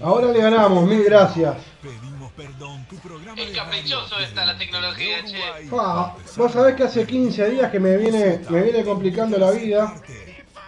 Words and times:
Ahora 0.00 0.32
le 0.32 0.40
ganamos, 0.40 0.86
mil 0.88 1.04
gracias. 1.04 1.56
Es 3.36 3.56
caprichoso 3.56 4.18
esta 4.18 4.46
la 4.46 4.56
tecnología, 4.58 5.24
che. 5.24 5.38
Ah, 5.72 6.14
vos 6.36 6.52
sabés 6.52 6.76
que 6.76 6.84
hace 6.84 7.06
15 7.06 7.50
días 7.50 7.70
que 7.70 7.80
me 7.80 7.96
viene, 7.96 8.40
me 8.48 8.62
viene 8.62 8.84
complicando 8.84 9.38
la 9.38 9.50
vida, 9.50 9.94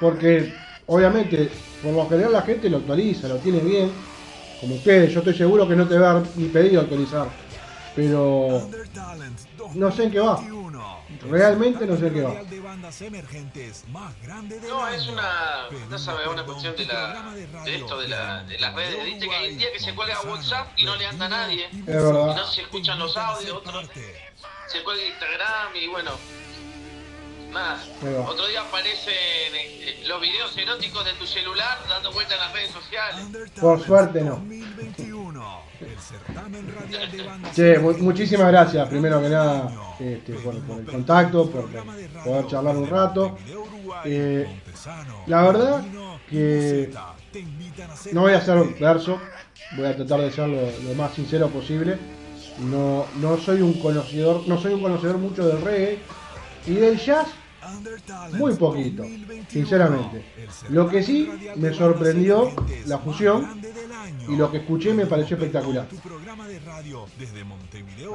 porque 0.00 0.52
obviamente 0.86 1.50
por 1.82 1.92
lo 1.92 2.08
general 2.08 2.32
la 2.32 2.42
gente 2.42 2.68
lo 2.70 2.78
actualiza, 2.78 3.28
lo 3.28 3.36
tiene 3.36 3.60
bien, 3.60 3.92
como 4.60 4.76
ustedes, 4.76 5.12
yo 5.12 5.18
estoy 5.18 5.34
seguro 5.34 5.68
que 5.68 5.76
no 5.76 5.86
te 5.86 5.98
va 5.98 6.10
a 6.10 6.14
dar 6.14 6.22
ni 6.36 6.48
pedido 6.48 6.80
actualizar, 6.80 7.28
pero 7.94 8.68
no 9.74 9.92
sé 9.92 10.04
en 10.04 10.10
qué 10.10 10.20
va. 10.20 10.40
Realmente 11.28 11.86
no 11.86 11.96
sé 11.96 12.12
qué 12.12 12.22
va. 12.22 12.34
No, 14.68 14.88
es 14.88 15.08
una, 15.08 15.68
no 15.88 15.98
sabes, 15.98 16.26
una 16.26 16.44
cuestión 16.44 16.76
de, 16.76 16.84
la, 16.86 17.32
de 17.64 17.76
esto, 17.76 17.98
de, 17.98 18.08
la, 18.08 18.42
de 18.44 18.58
las 18.58 18.74
redes. 18.74 19.04
Viste 19.04 19.28
que 19.28 19.34
hay 19.34 19.52
un 19.52 19.58
día 19.58 19.72
que 19.72 19.80
se 19.80 19.94
cuelga 19.94 20.20
WhatsApp 20.22 20.68
y 20.76 20.84
no 20.84 20.96
le 20.96 21.06
anda 21.06 21.26
a 21.26 21.28
nadie. 21.28 21.66
Es 21.66 21.86
verdad. 21.86 22.32
Y 22.32 22.36
no 22.36 22.46
se 22.46 22.62
escuchan 22.62 22.98
los 22.98 23.16
audios, 23.16 23.56
otros 23.56 23.88
se 24.66 24.82
cuelga 24.82 25.06
Instagram 25.06 25.76
y 25.76 25.86
bueno. 25.88 26.12
Nada. 27.50 27.80
Otro 28.26 28.48
día 28.48 28.62
aparecen 28.62 29.14
eh, 29.14 30.02
los 30.08 30.20
videos 30.20 30.56
eróticos 30.56 31.04
de 31.04 31.12
tu 31.12 31.24
celular 31.24 31.78
dando 31.88 32.10
vuelta 32.12 32.34
en 32.34 32.40
las 32.40 32.52
redes 32.52 32.72
sociales. 32.72 33.24
Por 33.60 33.84
suerte 33.84 34.22
no. 34.22 34.42
Che, 37.54 37.78
mu- 37.78 37.96
muchísimas 37.98 38.48
gracias, 38.48 38.88
primero 38.88 39.20
que 39.20 39.28
nada, 39.28 39.70
este, 40.00 40.32
por, 40.34 40.54
el 40.54 40.84
contacto, 40.84 41.50
por, 41.50 41.68
poder 42.24 42.46
charlar 42.46 42.76
un 42.76 42.88
rato. 42.88 43.36
Eh, 44.04 44.46
la 45.26 45.42
verdad 45.42 45.84
que 46.28 46.90
no 48.12 48.22
voy 48.22 48.32
a 48.32 48.38
hacer 48.38 48.56
verso, 48.80 49.20
voy 49.76 49.86
a 49.86 49.96
tratar 49.96 50.20
de 50.20 50.30
ser 50.30 50.48
lo, 50.48 50.60
lo 50.88 50.94
más 50.96 51.12
sincero 51.14 51.48
posible. 51.48 51.98
No, 52.58 53.06
no 53.16 53.36
soy 53.38 53.62
un 53.62 53.74
conocedor, 53.80 54.46
no 54.46 54.58
soy 54.60 54.74
un 54.74 54.82
conocedor 54.82 55.18
mucho 55.18 55.46
del 55.46 55.60
reggae 55.60 55.98
y 56.66 56.74
del 56.74 56.98
jazz 56.98 57.26
muy 58.32 58.54
poquito, 58.54 59.04
sinceramente. 59.48 60.24
Lo 60.70 60.88
que 60.88 61.02
sí 61.02 61.30
me 61.56 61.72
sorprendió 61.72 62.52
la 62.86 62.98
fusión 62.98 63.60
y 64.28 64.36
lo 64.36 64.50
que 64.50 64.58
escuché 64.58 64.92
me 64.94 65.06
pareció 65.06 65.36
espectacular. 65.36 65.86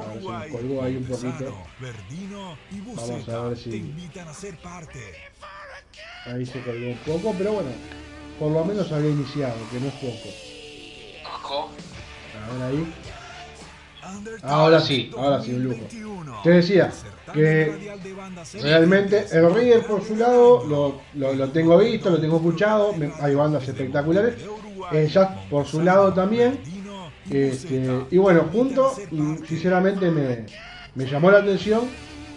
A 0.00 0.14
ver 0.14 0.50
colgó 0.50 0.82
ahí 0.82 0.96
un 0.96 1.04
poquito. 1.04 1.56
Vamos 2.96 3.28
a 3.28 3.42
ver 3.44 3.56
si 3.56 3.94
ahí 6.26 6.46
se 6.46 6.62
colgó 6.62 6.86
un 6.86 6.98
poco, 6.98 7.34
pero 7.36 7.52
bueno, 7.54 7.70
por 8.38 8.52
lo 8.52 8.64
menos 8.64 8.90
había 8.92 9.10
iniciado, 9.10 9.56
que 9.70 9.80
no 9.80 9.88
es 9.88 9.94
poco. 9.94 11.70
A 12.34 12.52
ver 12.52 12.62
ahí. 12.62 12.94
Ahora 14.42 14.80
sí, 14.80 15.10
ahora 15.16 15.42
sí, 15.42 15.52
un 15.52 15.64
lujo. 15.64 15.86
Te 16.42 16.50
decía 16.50 16.90
que 17.32 17.90
realmente 18.62 19.26
el 19.32 19.54
River 19.54 19.86
por 19.86 20.02
su 20.04 20.16
lado 20.16 20.64
lo, 21.14 21.34
lo- 21.34 21.48
tengo 21.50 21.76
visto, 21.78 22.10
lo 22.10 22.20
tengo 22.20 22.36
escuchado, 22.36 22.94
hay 23.20 23.34
bandas 23.34 23.68
espectaculares. 23.68 24.34
El 24.92 25.08
jazz 25.08 25.28
por 25.48 25.66
su 25.66 25.80
lado 25.82 26.12
también. 26.14 26.58
Este, 27.30 27.86
y 28.10 28.18
bueno, 28.18 28.46
junto, 28.52 28.92
sinceramente 29.46 30.10
me, 30.10 30.46
me 30.94 31.06
llamó 31.06 31.30
la 31.30 31.38
atención 31.38 31.82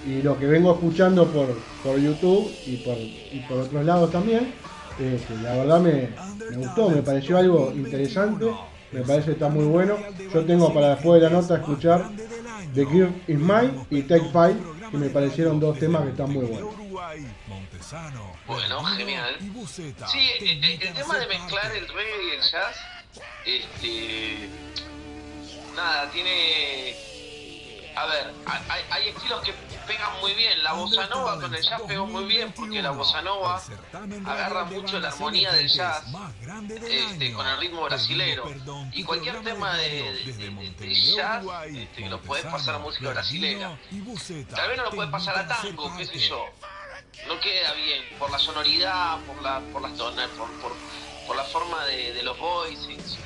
y 0.06 0.22
lo 0.22 0.38
que 0.38 0.46
vengo 0.46 0.74
escuchando 0.74 1.26
por, 1.28 1.48
por 1.82 1.98
YouTube 2.00 2.52
y 2.68 2.78
por, 2.78 2.98
y 2.98 3.40
por 3.48 3.60
otros 3.62 3.86
lados 3.86 4.12
también, 4.12 4.54
este, 5.00 5.36
la 5.42 5.56
verdad 5.56 5.80
me, 5.80 6.10
me 6.52 6.58
gustó, 6.58 6.90
me 6.90 7.02
pareció 7.02 7.38
algo 7.38 7.72
interesante, 7.74 8.46
me 8.94 9.02
parece 9.02 9.26
que 9.28 9.32
está 9.34 9.50
muy 9.50 9.66
bueno. 9.66 9.98
Yo 10.34 10.46
tengo 10.46 10.74
para 10.74 10.96
después 10.96 11.22
de 11.22 11.30
la 11.30 11.34
nota 11.34 11.56
escuchar 11.56 12.10
The 12.74 12.86
Gear 12.86 13.10
is 13.28 13.38
Mine 13.38 13.86
y 13.90 14.02
Take 14.04 14.30
Five, 14.32 14.58
que 14.92 14.98
me 14.98 15.10
parecieron 15.10 15.60
dos 15.60 15.78
temas 15.80 16.04
que 16.04 16.10
están 16.10 16.32
muy 16.32 16.46
buenos. 16.46 16.74
Bueno, 18.48 18.84
genial. 18.86 19.38
Sí, 19.68 20.30
eh, 20.42 20.80
el 20.82 20.94
tema 20.94 21.18
de 21.18 21.28
mezclar 21.28 21.72
el 21.76 21.88
reggae 21.88 22.26
y 22.26 22.36
el 22.36 22.42
jazz, 22.42 22.76
este. 23.46 24.50
Nada, 25.76 26.10
tiene. 26.12 27.13
A 27.96 28.06
ver, 28.08 28.34
hay, 28.46 28.82
hay- 28.90 29.10
estilos 29.10 29.42
que 29.44 29.54
pegan 29.86 30.10
muy 30.22 30.34
bien. 30.34 30.64
La 30.64 30.74
bossa 30.74 31.08
nova 31.08 31.40
con 31.40 31.54
el 31.56 31.62
jazz 31.62 31.82
pegó 31.88 32.08
muy 32.08 32.26
bien 32.26 32.52
porque 32.54 32.82
la 32.82 32.90
bossa 32.92 33.22
nova 33.22 33.62
agarra 34.32 34.64
mucho 34.66 35.00
la 35.00 35.08
armonía 35.10 35.52
del 35.54 35.68
jazz 35.70 36.04
este, 37.12 37.34
con 37.34 37.48
el 37.48 37.58
ritmo 37.60 37.84
brasilero. 37.84 38.44
Y 38.94 39.04
cualquier 39.04 39.36
tema 39.44 39.76
de, 39.78 39.90
de- 40.14 40.34
de- 40.34 40.50
de 40.88 40.96
jazz 41.16 41.44
este, 41.84 42.02
lo 42.10 42.22
puedes 42.22 42.46
pasar 42.46 42.76
a 42.76 42.80
música 42.80 43.10
brasilera. 43.10 43.78
Tal 44.56 44.68
vez 44.70 44.78
no 44.78 44.84
lo 44.86 44.90
puedes 44.92 45.12
pasar 45.12 45.36
a 45.38 45.48
tango, 45.48 45.96
qué 45.98 46.06
sé 46.06 46.20
yo. 46.30 46.46
No 47.28 47.40
queda 47.40 47.74
bien 47.74 48.04
por 48.18 48.32
la 48.32 48.40
sonoridad, 48.40 49.20
por 49.28 49.42
la, 49.44 49.60
por 49.72 49.82
las 49.84 49.96
tonas, 49.96 50.30
por, 50.32 50.50
por, 50.62 50.72
por 51.28 51.36
la 51.36 51.44
forma 51.44 51.86
de, 51.86 52.12
de 52.14 52.24
los 52.24 52.38
voices. 52.40 53.18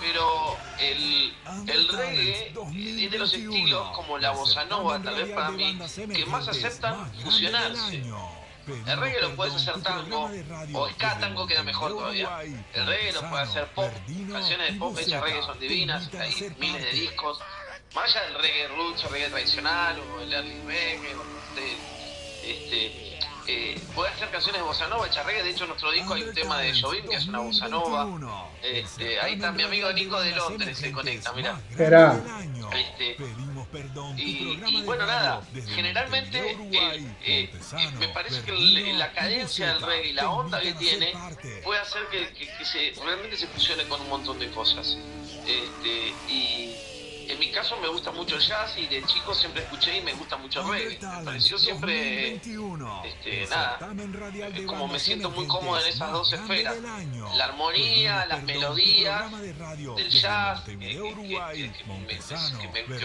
Pero 0.00 0.56
el, 0.78 1.34
el 1.66 1.88
reggae 1.88 2.48
es 2.48 3.10
de 3.10 3.18
los 3.18 3.34
estilos 3.34 3.90
como 3.90 4.18
la 4.18 4.30
bossa 4.30 4.64
nova, 4.64 5.00
tal 5.02 5.14
vez 5.14 5.30
para 5.34 5.50
mí, 5.50 5.78
que 6.14 6.26
más 6.26 6.48
aceptan 6.48 7.12
fusionarse. 7.22 8.02
El 8.86 9.00
reggae 9.00 9.20
lo 9.20 9.36
puedes 9.36 9.54
hacer 9.54 9.82
tango, 9.82 10.30
o 10.74 10.88
ska 10.90 11.18
tango 11.18 11.46
queda 11.46 11.62
mejor 11.62 11.92
todavía. 11.92 12.42
El 12.72 12.86
reggae 12.86 13.12
lo 13.12 13.28
puedes 13.28 13.48
hacer 13.48 13.66
pop, 13.74 13.90
canciones 14.30 14.72
de 14.72 14.78
pop 14.78 14.96
hechas 14.98 15.22
reggae 15.22 15.42
son 15.42 15.58
divinas, 15.58 16.10
hay 16.14 16.54
miles 16.58 16.82
de 16.82 16.92
discos. 16.92 17.38
Más 17.94 18.04
allá 18.14 18.26
del 18.26 18.34
reggae 18.40 18.68
roots 18.68 19.04
o 19.04 19.08
reggae 19.08 19.28
tradicional, 19.30 19.98
o 19.98 20.20
el 20.20 20.32
early 20.32 20.60
reggae, 20.66 21.16
este, 22.44 23.09
eh, 23.52 23.80
puedes 23.94 24.14
hacer 24.14 24.30
canciones 24.30 24.60
de 24.60 24.66
bossa 24.66 24.86
nova 24.88 25.06
hechas 25.06 25.24
reggae. 25.26 25.42
De 25.42 25.50
hecho, 25.50 25.64
en 25.64 25.68
nuestro 25.70 25.90
disco 25.90 26.14
hay 26.14 26.22
un 26.22 26.34
tema 26.34 26.58
de 26.58 26.80
Jovim 26.80 27.08
que 27.08 27.16
es 27.16 27.26
una 27.26 27.38
bossa 27.40 27.68
nova. 27.68 28.04
Este, 28.62 29.20
ahí 29.20 29.34
está 29.34 29.52
mi 29.52 29.62
amigo 29.62 29.92
Nico 29.92 30.20
de 30.20 30.30
Londres, 30.32 30.78
se 30.78 30.92
conecta, 30.92 31.32
mirá. 31.32 31.60
Esperá. 31.70 32.20
Este, 32.72 33.16
y, 34.16 34.60
y 34.68 34.82
bueno, 34.82 35.06
nada, 35.06 35.42
generalmente 35.74 36.38
eh, 36.52 36.56
eh, 37.22 37.50
eh, 37.78 37.90
me 37.98 38.08
parece 38.08 38.42
que 38.42 38.50
el- 38.52 38.98
la 38.98 39.12
cadencia 39.12 39.72
del 39.74 39.82
reggae 39.82 40.08
y 40.08 40.12
la 40.12 40.30
onda 40.30 40.60
que 40.60 40.72
tiene 40.74 41.12
puede 41.64 41.80
hacer 41.80 42.02
que, 42.10 42.28
que- 42.34 42.48
que 42.56 42.64
se, 42.64 42.92
realmente 43.04 43.36
se 43.36 43.46
fusione 43.48 43.84
con 43.88 44.00
un 44.02 44.08
montón 44.08 44.38
de 44.38 44.50
cosas. 44.50 44.96
Este, 45.46 46.14
y 46.28 46.76
en 47.30 47.38
mi 47.38 47.50
caso 47.50 47.78
me 47.80 47.88
gusta 47.88 48.10
mucho 48.10 48.36
el 48.36 48.42
jazz 48.42 48.76
y 48.76 48.86
de 48.86 49.02
chico 49.04 49.34
siempre 49.34 49.62
escuché 49.62 49.98
y 49.98 50.02
me 50.02 50.12
gusta 50.14 50.36
mucho 50.36 50.60
el 50.62 50.68
reggae. 50.68 50.98
Me 51.18 51.24
pareció 51.24 51.58
siempre, 51.58 52.34
este, 52.34 53.46
nada, 53.48 53.78
eh, 54.54 54.66
como 54.66 54.88
me 54.88 54.98
siento 54.98 55.30
muy 55.30 55.46
cómodo 55.46 55.80
en 55.80 55.86
esas 55.86 56.12
dos 56.12 56.32
esferas. 56.32 56.76
La 57.34 57.44
armonía, 57.44 58.26
las 58.26 58.42
melodías 58.42 59.30
del 59.40 60.10
jazz, 60.10 60.62
que, 60.64 60.76
que, 60.76 60.76
me, 60.76 60.94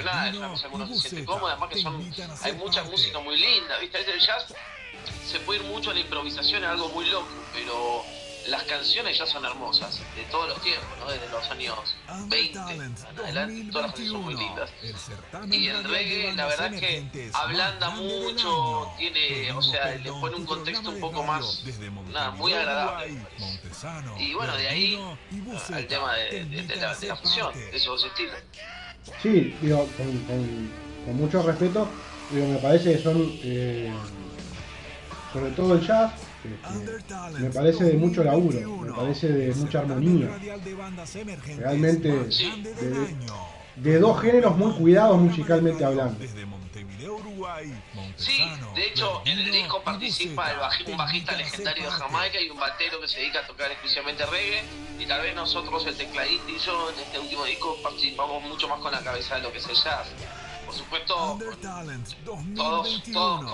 nada, 0.03 0.30
es 0.30 0.35
una 0.35 0.50
cosa 0.50 0.69
que 0.69 0.75
uno 0.75 0.88
se 0.88 1.09
siente 1.09 1.25
cómodo, 1.25 1.47
además 1.47 1.69
que 1.69 1.81
son, 1.81 2.14
hay 2.41 2.53
mucha 2.53 2.84
música 2.84 3.19
muy 3.19 3.38
linda, 3.38 3.78
¿viste? 3.80 4.00
El 4.12 4.19
jazz 4.19 4.53
se 5.25 5.40
puede 5.41 5.62
ir 5.62 5.68
mucho 5.68 5.91
a 5.91 5.94
la 5.94 6.00
improvisación, 6.00 6.64
es 6.64 6.69
algo 6.69 6.90
muy 6.90 7.06
loco, 7.06 7.28
pero 7.53 8.03
las 8.48 8.64
canciones 8.64 9.18
ya 9.18 9.26
son 9.26 9.44
hermosas, 9.46 10.00
de 10.16 10.24
todos 10.32 10.50
los 10.50 10.62
tiempos, 10.62 10.86
¿no? 11.00 11.12
Desde 11.12 11.30
los 11.30 11.50
años 11.52 11.96
20 12.30 12.60
en 12.60 13.20
adelante, 13.24 13.72
todas 13.72 13.88
las 13.88 13.96
canciones 13.96 14.12
son 14.12 14.22
muy 14.24 14.34
lindas. 14.36 14.70
Y 15.56 15.68
el 15.68 15.84
reggae, 15.84 16.34
la 16.36 16.46
verdad 16.46 16.74
es 16.74 16.80
que 16.80 16.98
ablanda 17.34 17.90
mucho, 17.92 18.92
tiene, 18.98 19.52
o 19.52 19.62
sea, 19.62 19.96
le 19.96 20.12
pone 20.12 20.36
un 20.36 20.46
contexto 20.46 20.90
un 20.90 21.00
poco 21.02 21.24
más, 21.24 21.64
nada, 22.14 22.32
muy 22.32 22.54
agradable. 22.54 23.18
Y 24.20 24.34
bueno, 24.34 24.56
de 24.58 24.68
ahí 24.68 24.96
al 25.74 25.88
tema 25.88 26.14
de, 26.16 26.46
de- 26.46 26.62
de 26.68 26.76
la, 26.76 26.96
de 26.96 27.08
la 27.08 27.16
fusión, 27.16 27.54
de 27.54 27.76
esos 27.78 28.03
estilos. 28.06 28.36
Sí, 29.22 29.56
digo, 29.62 29.88
con, 29.98 30.18
con- 30.26 30.72
con 31.06 31.16
mucho 31.18 31.41
respeto, 31.44 31.88
digo, 32.32 32.48
me 32.48 32.58
parece 32.58 32.94
que 32.98 33.03
son, 33.03 33.40
eh, 33.44 33.91
sobre 35.34 35.52
todo 35.52 35.74
el 35.76 35.86
jazz, 35.86 36.12
este, 36.53 37.40
me 37.40 37.50
parece 37.50 37.84
de 37.84 37.94
mucho 37.94 38.24
laburo, 38.24 38.78
me 38.78 38.92
parece 38.94 39.28
de 39.30 39.53
mucha 39.56 39.80
armonía. 39.80 40.30
Realmente 41.58 42.08
de, 42.09 43.16
de 43.76 44.00
dos 44.00 44.22
géneros 44.22 44.56
muy 44.58 44.72
cuidados 44.74 45.18
musicalmente 45.20 45.84
hablando. 45.84 46.18
Sí, 48.18 48.44
de 48.76 48.88
hecho, 48.88 49.22
en 49.26 49.40
el 49.40 49.52
disco 49.52 49.82
participa 49.84 50.52
el 50.52 50.58
baji- 50.59 50.86
un 50.92 50.97
bajista 50.97 51.36
legendario 51.36 51.84
de 51.86 51.92
Jamaica 51.92 52.42
y 52.42 52.50
un 52.50 52.58
batero 52.59 53.00
que 53.02 53.08
se 53.08 53.20
dedica 53.20 53.40
a 53.40 53.48
tocar 53.48 53.72
exclusivamente 53.72 54.26
reggae. 54.26 54.64
Y 55.00 55.06
tal 55.06 55.22
vez 55.22 55.36
nosotros, 55.36 55.86
el 55.88 55.96
tecladista 55.98 56.50
y 56.50 56.58
yo, 56.59 56.90
en 56.91 57.00
este 57.00 57.20
último 57.20 57.44
disco 57.46 57.76
participamos 57.84 58.41
mucho 58.44 58.68
más 58.70 58.80
con 58.80 58.91
la 58.91 59.02
cabeza 59.02 59.36
de 59.36 59.41
lo 59.41 59.52
que 59.52 59.58
es 59.58 59.68
el 59.68 59.76
jazz. 59.76 60.08
O 60.76 60.78
supuesto, 60.78 61.16
todos, 61.16 63.02
todos 63.14 63.50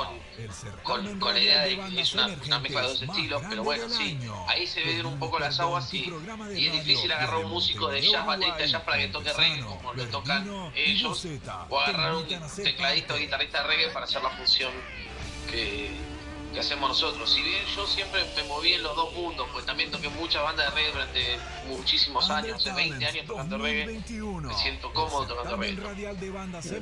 con, 0.81 1.19
con, 1.19 1.33
la 1.35 1.39
idea 1.39 1.61
de 1.61 1.77
que 1.77 2.01
es 2.01 2.13
una, 2.15 2.27
una 2.45 2.59
mezcla 2.59 2.81
de 2.81 2.87
dos 2.87 3.01
estilos, 3.03 3.43
pero 3.47 3.63
bueno, 3.63 3.89
sí, 3.89 4.17
ahí 4.47 4.65
se 4.65 4.83
ven 4.83 5.05
un 5.05 5.19
poco 5.19 5.37
las 5.37 5.59
aguas 5.59 5.93
y, 5.93 6.11
y 6.55 6.67
es 6.67 6.73
difícil 6.73 7.11
agarrar 7.11 7.45
un 7.45 7.51
músico 7.51 7.89
de 7.89 8.01
jazz, 8.01 8.25
baterista 8.25 8.65
jazz 8.65 8.81
para 8.81 8.97
que 8.97 9.07
toque 9.09 9.33
reggae 9.33 9.63
como 9.63 9.93
lo 9.93 10.07
tocan 10.07 10.71
ellos, 10.75 11.27
o 11.69 11.79
agarrar 11.79 12.15
un 12.15 12.25
tecladista 12.25 13.13
o 13.13 13.17
guitarrista 13.17 13.61
de 13.61 13.67
reggae 13.67 13.89
para 13.89 14.05
hacer 14.05 14.23
la 14.23 14.31
función 14.31 14.71
que 15.51 15.91
que 16.53 16.59
hacemos 16.59 16.89
nosotros. 16.89 17.31
Si 17.31 17.41
bien 17.41 17.63
yo 17.75 17.87
siempre 17.87 18.25
me 18.35 18.43
moví 18.43 18.73
en 18.73 18.83
los 18.83 18.95
dos 18.95 19.13
mundos, 19.13 19.47
pues 19.51 19.65
también 19.65 19.91
toqué 19.91 20.09
muchas 20.09 20.43
bandas 20.43 20.67
de 20.67 20.75
reggae 20.75 20.91
durante 20.91 21.37
muchísimos 21.67 22.29
años, 22.29 22.55
hace 22.55 22.73
20 22.73 23.05
años 23.05 23.25
tocando 23.25 23.57
reggae, 23.57 23.85
me 23.87 24.53
siento 24.55 24.93
cómodo 24.93 25.25
tocando 25.25 25.57
reggae. 25.57 25.83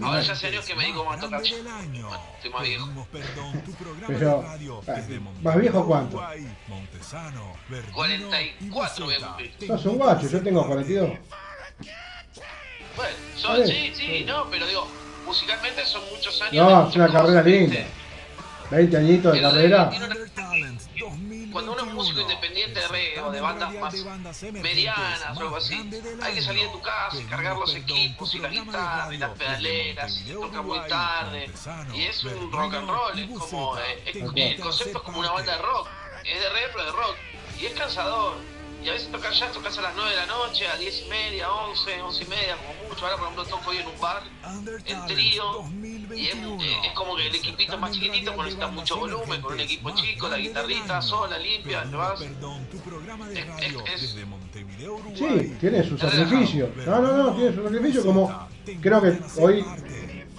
Ahora 0.02 0.22
ya 0.22 0.34
hace 0.34 0.48
años 0.48 0.66
que 0.66 0.76
me 0.76 0.86
digo 0.86 1.06
más 1.06 1.18
a 1.18 1.22
tocar 1.22 1.42
bueno, 1.42 2.20
estoy 2.36 2.52
más 2.52 2.64
viejo. 2.64 3.08
Pero, 4.08 4.46
¿más 5.42 5.58
viejo 5.58 5.86
cuánto? 5.86 6.24
44 7.94 9.06
voy 9.06 9.14
a 9.14 9.20
cumplir. 9.20 9.54
Sos 9.68 9.86
un 9.86 9.98
guacho, 9.98 10.28
yo 10.28 10.42
tengo 10.42 10.68
42. 10.68 11.10
Bueno, 12.96 13.16
son, 13.36 13.66
sí, 13.66 13.94
sí, 13.96 14.24
no, 14.26 14.50
pero 14.50 14.68
digo, 14.68 14.88
musicalmente 15.26 15.86
son 15.86 16.02
muchos 16.12 16.42
años. 16.42 16.70
No, 16.70 16.90
es 16.90 16.96
una 16.96 17.12
carrera 17.12 17.42
linda. 17.44 17.86
20 18.70 18.98
añitos 18.98 19.34
de 19.34 19.42
carrera. 19.42 19.90
Cuando 21.52 21.74
uno 21.74 21.84
es 21.84 21.94
músico 21.94 22.22
independiente 22.22 22.80
de 22.80 22.88
reggae 22.88 23.22
o 23.22 23.32
de 23.32 23.42
bandas 23.42 23.74
más 23.74 23.94
medianas 24.52 25.38
o 25.38 25.42
algo 25.42 25.56
así, 25.58 25.76
hay 26.22 26.34
que 26.36 26.42
salir 26.42 26.68
de 26.68 26.70
tu 26.70 26.82
casa 26.82 27.18
y 27.20 27.24
cargar 27.24 27.58
los 27.58 27.74
equipos 27.74 28.36
y 28.36 28.40
la 28.40 28.50
guitarra 28.50 29.14
y 29.14 29.18
las 29.18 29.32
pedaleras 29.32 30.24
y 30.26 30.32
tocar 30.32 30.64
muy 30.64 30.80
tarde. 30.88 31.52
Y 31.94 32.04
es 32.04 32.24
un 32.24 32.52
rock 32.52 32.74
and 32.76 32.90
roll, 32.90 33.20
es 33.20 33.30
como, 33.30 33.78
el 33.78 34.60
concepto 34.60 34.98
es 35.00 35.04
como 35.04 35.20
una 35.20 35.32
banda 35.32 35.56
de 35.56 35.62
rock, 35.62 35.88
es 36.24 36.40
de 36.40 36.50
reggae 36.50 36.70
pero 36.74 36.86
de 36.86 36.92
rock. 36.92 37.16
Y 37.60 37.66
es 37.66 37.74
cansador. 37.74 38.38
Y 38.82 38.88
a 38.88 38.94
veces 38.94 39.12
tocas 39.12 39.38
ya, 39.38 39.52
tocas 39.52 39.78
a 39.78 39.82
las 39.82 39.94
9 39.94 40.10
de 40.10 40.16
la 40.16 40.26
noche, 40.28 40.66
a 40.66 40.78
10 40.78 41.02
y 41.06 41.10
media, 41.10 41.52
11, 41.52 42.02
11 42.02 42.24
y 42.24 42.28
media, 42.28 42.56
como 42.56 42.88
mucho. 42.88 43.06
Ahora, 43.06 43.18
por 43.18 43.26
ejemplo, 43.26 43.46
toco 43.46 43.70
hoy 43.72 43.78
en 43.78 43.88
un 43.88 44.00
bar, 44.00 44.24
en 44.86 45.06
trío, 45.06 45.64
es, 46.16 46.34
es, 46.34 46.94
como 46.94 47.16
que 47.16 47.28
el 47.28 47.36
equipito 47.36 47.74
es 47.74 47.80
más 47.80 47.92
chiquitito, 47.92 48.34
porque 48.34 48.52
necesitas 48.52 48.72
mucho 48.74 48.98
volumen, 48.98 49.42
con 49.42 49.54
un 49.54 49.60
equipo 49.60 49.92
chico, 49.92 50.28
la 50.28 50.38
guitarrita 50.38 51.02
sola, 51.02 51.38
limpia, 51.38 51.86
lo 51.86 51.98
vas. 51.98 52.20
Sí, 55.16 55.56
tiene 55.60 55.84
su 55.84 55.98
sacrificio. 55.98 56.70
No, 56.86 57.02
no, 57.02 57.18
no, 57.18 57.36
tiene 57.36 57.56
su 57.56 57.64
sacrificio, 57.64 58.06
como 58.06 58.48
creo 58.82 59.02
que 59.02 59.20
hoy 59.42 59.66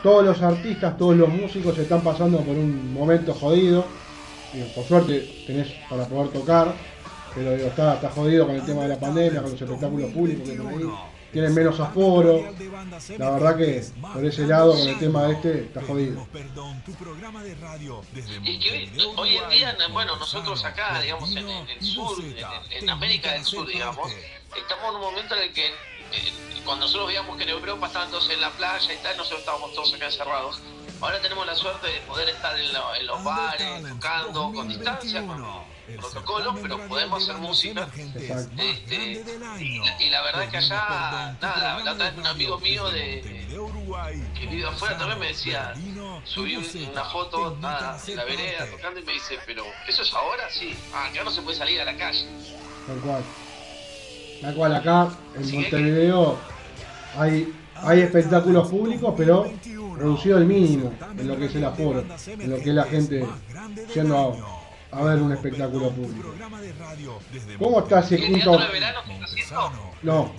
todos 0.03 0.25
los 0.25 0.43
artistas, 0.43 0.97
todos 0.97 1.17
los 1.17 1.29
músicos 1.29 1.75
se 1.75 1.83
están 1.83 2.03
pasando 2.03 2.39
por 2.39 2.57
un 2.57 2.93
momento 2.93 3.35
jodido. 3.35 3.85
Y 4.53 4.63
por 4.75 4.85
suerte 4.85 5.45
tenés 5.47 5.69
para 5.89 6.05
poder 6.07 6.33
tocar 6.33 6.75
pero 7.35 7.55
digo, 7.55 7.69
está, 7.69 7.95
está 7.95 8.11
jodido 8.11 8.47
con 8.47 8.57
el 8.57 8.65
tema 8.65 8.83
de 8.83 8.89
la 8.89 8.99
pandemia, 8.99 9.43
con 9.43 9.53
los 9.53 9.63
espectáculos 9.63 10.11
públicos 10.11 10.49
que 10.49 10.53
ahí. 10.53 10.91
Tienen 11.33 11.55
menos 11.55 11.79
aforo. 11.79 12.45
La 13.19 13.31
verdad 13.31 13.57
que 13.57 13.85
por 14.01 14.25
ese 14.25 14.47
lado, 14.47 14.73
con 14.73 14.89
el 14.89 14.99
tema 14.99 15.31
este, 15.31 15.65
está 15.65 15.83
jodido. 15.83 16.27
Y 18.43 18.59
que 18.59 18.91
hoy 19.17 19.37
en 19.37 19.51
día, 19.51 19.77
bueno, 19.93 20.17
nosotros 20.17 20.65
acá, 20.65 21.01
digamos, 21.01 21.35
en, 21.37 21.49
el 21.49 21.83
sur, 21.83 22.17
en, 22.71 22.91
América 22.91 23.33
del 23.33 23.45
Sur, 23.45 23.67
digamos, 23.67 24.11
estamos 24.57 24.89
en 24.89 24.95
un 24.97 25.01
momento 25.01 25.37
en 25.37 25.43
el 25.43 25.53
que 25.53 25.73
cuando 26.65 26.87
nosotros 26.87 27.09
veíamos 27.09 27.37
que 27.37 27.45
en 27.45 27.51
Europa 27.51 27.87
estaban 27.87 28.11
todos 28.11 28.29
en 28.31 28.41
la 28.41 28.51
playa 28.51 28.93
y 28.93 28.97
tal, 28.99 29.17
nosotros 29.17 29.41
estábamos 29.41 29.73
todos 29.75 29.95
acá 29.95 30.07
encerrados. 30.07 30.61
Ahora 31.01 31.21
tenemos 31.23 31.47
la 31.47 31.55
suerte 31.55 31.87
de 31.87 32.01
poder 32.01 32.29
estar 32.29 32.59
en, 32.59 33.07
los 33.07 33.25
bares, 33.25 33.89
tocando 33.89 34.53
con 34.53 34.69
distancia, 34.69 35.25
protocolos, 35.97 36.57
pero 36.63 36.79
podemos 36.89 37.23
hacer 37.23 37.41
música. 37.41 37.89
Este, 37.95 39.25
y, 39.59 40.11
la 40.11 40.23
verdad 40.23 40.45
es 40.45 40.51
que 40.51 40.57
allá, 40.59 41.37
nada, 41.41 41.83
la 41.83 41.93
otra 41.93 42.11
vez 42.11 42.19
un 42.19 42.27
amigo 42.27 42.59
mío 42.59 42.91
de, 42.91 43.47
que 44.39 44.47
vive 44.47 44.67
afuera 44.67 44.97
también 44.99 45.19
me 45.19 45.27
decía, 45.29 45.75
subí 46.25 46.57
una 46.91 47.05
foto 47.05 47.57
nada, 47.61 47.99
en 48.07 48.17
la 48.17 48.25
vereda 48.25 48.67
tocando 48.71 49.01
y 49.01 49.05
me 49.05 49.13
dice, 49.13 49.39
pero 49.47 49.65
¿eso 49.89 50.03
es 50.03 50.13
ahora? 50.15 50.45
Sí, 50.51 50.75
ah, 50.95 51.07
acá 51.07 51.25
no 51.25 51.31
se 51.31 51.43
puede 51.43 51.57
salir 51.57 51.81
a 51.81 51.85
la 51.85 51.97
calle. 51.97 52.27
Tal 52.87 52.99
cual. 53.01 53.23
Tal 54.41 54.55
cual, 54.55 54.75
acá 54.75 55.09
en 55.37 55.55
Montevideo 55.55 56.39
hay, 57.17 57.53
hay 57.75 58.01
espectáculos 58.01 58.69
públicos, 58.69 59.15
pero 59.17 59.51
reducido 60.01 60.39
al 60.39 60.47
mínimo 60.47 60.93
en 61.19 61.29
lo 61.29 61.37
que 61.37 61.47
es 61.47 61.55
el 61.55 61.65
aforo, 61.65 62.05
en 62.27 62.51
lo 62.51 62.57
que 62.57 62.71
es 62.71 62.75
la 62.75 62.85
gente 62.85 63.27
yendo 63.95 64.17
a 64.17 64.60
a 64.93 65.03
ver 65.03 65.23
un 65.23 65.33
espectáculo 65.33 65.91
público. 65.91 66.35
¿Cómo 67.59 67.81
está 67.81 68.01
ese 68.01 68.17
quinto? 68.17 68.59
No. 70.03 70.35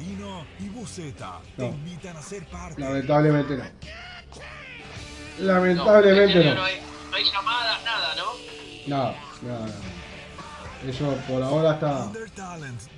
no. 1.57 1.74
Lamentablemente 2.77 3.57
no. 3.57 3.63
Lamentablemente 5.39 6.44
no. 6.44 6.56
No 6.56 6.63
hay, 6.63 7.24
llamadas, 7.25 7.83
nada, 7.83 8.15
¿no? 8.15 8.88
Nada, 8.88 9.15
nada, 9.42 9.59
nada. 9.68 10.00
Eso 10.88 11.16
por 11.28 11.44
ahora 11.44 11.74
está, 11.74 12.12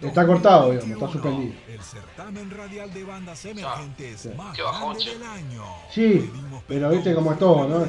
está 0.02 0.26
cortado, 0.26 0.72
digamos, 0.72 0.92
está 0.92 1.10
suspendido. 1.10 1.54
El 1.68 1.82
certamen 1.82 2.50
radial 2.52 2.94
de 2.94 3.04
bandas 3.04 3.44
emergentes 3.44 4.22
sí. 4.22 4.30
más 4.38 4.58
grande 4.58 5.06
del 5.06 5.24
año. 5.24 5.64
Sí, 5.92 6.32
pero 6.68 6.90
viste 6.90 7.14
cómo 7.14 7.34
es 7.34 7.40
todo, 7.40 7.68
¿no? 7.68 7.86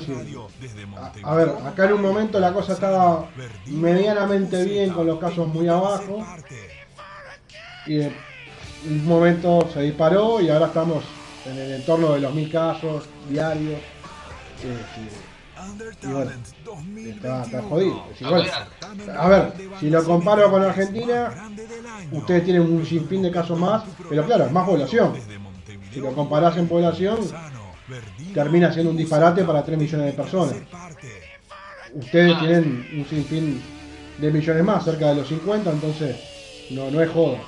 a, 0.97 1.31
a, 1.31 1.35
ver, 1.37 1.49
acá 1.65 1.85
en 1.85 1.93
un 1.93 2.03
momento 2.03 2.41
la 2.41 2.53
cosa 2.53 2.73
estaba 2.73 3.29
medianamente 3.67 4.65
bien 4.65 4.91
con 4.93 5.07
los 5.07 5.21
casos 5.21 5.47
muy 5.49 5.69
abajo. 5.69 6.27
Y 7.87 8.01
en 8.01 8.15
un 8.89 9.07
momento 9.07 9.69
se 9.73 9.83
disparó 9.83 10.41
y 10.41 10.49
ahora 10.49 10.67
estamos 10.67 11.05
en 11.47 11.59
el 11.59 11.73
entorno 11.73 12.15
de 12.15 12.21
los 12.21 12.35
mil 12.35 12.51
casos 12.51 13.05
diarios. 13.29 13.79
Eh, 14.65 14.79
y 16.03 16.07
bueno, 16.07 16.31
está, 17.07 17.63
jodido. 17.63 18.05
a 19.19 19.29
ver, 19.29 19.53
si 19.81 19.91
lo 19.91 20.05
comparo 20.05 20.51
con 20.51 20.63
Argentina, 20.63 21.51
ustedes 22.13 22.45
tienen 22.45 22.63
un 22.63 22.85
sinfín 22.85 23.23
de 23.23 23.31
casos 23.31 23.59
más, 23.59 23.85
pero 24.09 24.25
claro, 24.25 24.45
es 24.45 24.53
más 24.53 24.67
población. 24.67 25.15
Si 25.93 26.01
lo 26.01 26.15
comparás 26.15 26.57
en 26.57 26.69
población, 26.69 27.19
termina 28.33 28.73
siendo 28.73 28.91
un 28.91 28.97
disparate 28.97 29.45
para 29.45 29.65
3 29.65 29.79
millones 29.79 30.07
de 30.07 30.13
personas. 30.13 30.57
Ustedes 31.95 32.39
tienen 32.41 32.89
un 32.97 33.07
sinfín 33.07 33.63
de 34.19 34.31
millones 34.31 34.65
más, 34.65 34.85
cerca 34.85 35.09
de 35.09 35.17
los 35.17 35.29
50, 35.29 35.71
entonces 35.71 36.17
no, 36.71 36.91
no 36.91 37.01
es 37.01 37.11
joda. 37.11 37.39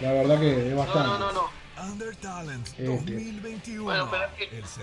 La 0.00 0.12
verdad 0.12 0.40
que 0.40 0.70
es 0.70 0.76
bastante. 0.76 1.24
Este. 2.76 3.78
Bueno, 3.80 4.08
pero 4.10 4.24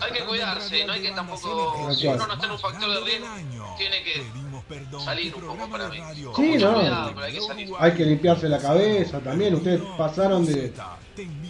hay 0.02 0.12
que 0.12 0.26
cuidarse, 0.26 0.86
no 0.86 0.94
hay 0.94 1.02
que 1.02 1.12
tampoco. 1.12 1.94
Si 1.94 2.08
uno 2.08 2.28
no 2.28 2.34
está 2.34 2.46
en 2.46 2.52
un 2.52 2.60
factor 2.60 2.90
de 2.90 3.00
riesgo, 3.06 3.76
tiene 3.78 4.04
que 4.04 5.00
salir 5.00 5.36
un 5.36 5.42
poco 5.42 5.70
para 5.70 5.90
mí. 5.90 5.98
Sí, 6.36 6.58
no. 6.58 6.80
hay, 7.22 7.34
que 7.34 7.42
salir. 7.42 7.70
hay 7.80 7.94
que 7.94 8.06
limpiarse 8.06 8.50
la 8.50 8.60
cabeza 8.60 9.20
también. 9.20 9.56
Ustedes 9.56 9.82
pasaron 9.98 10.46
de, 10.46 10.74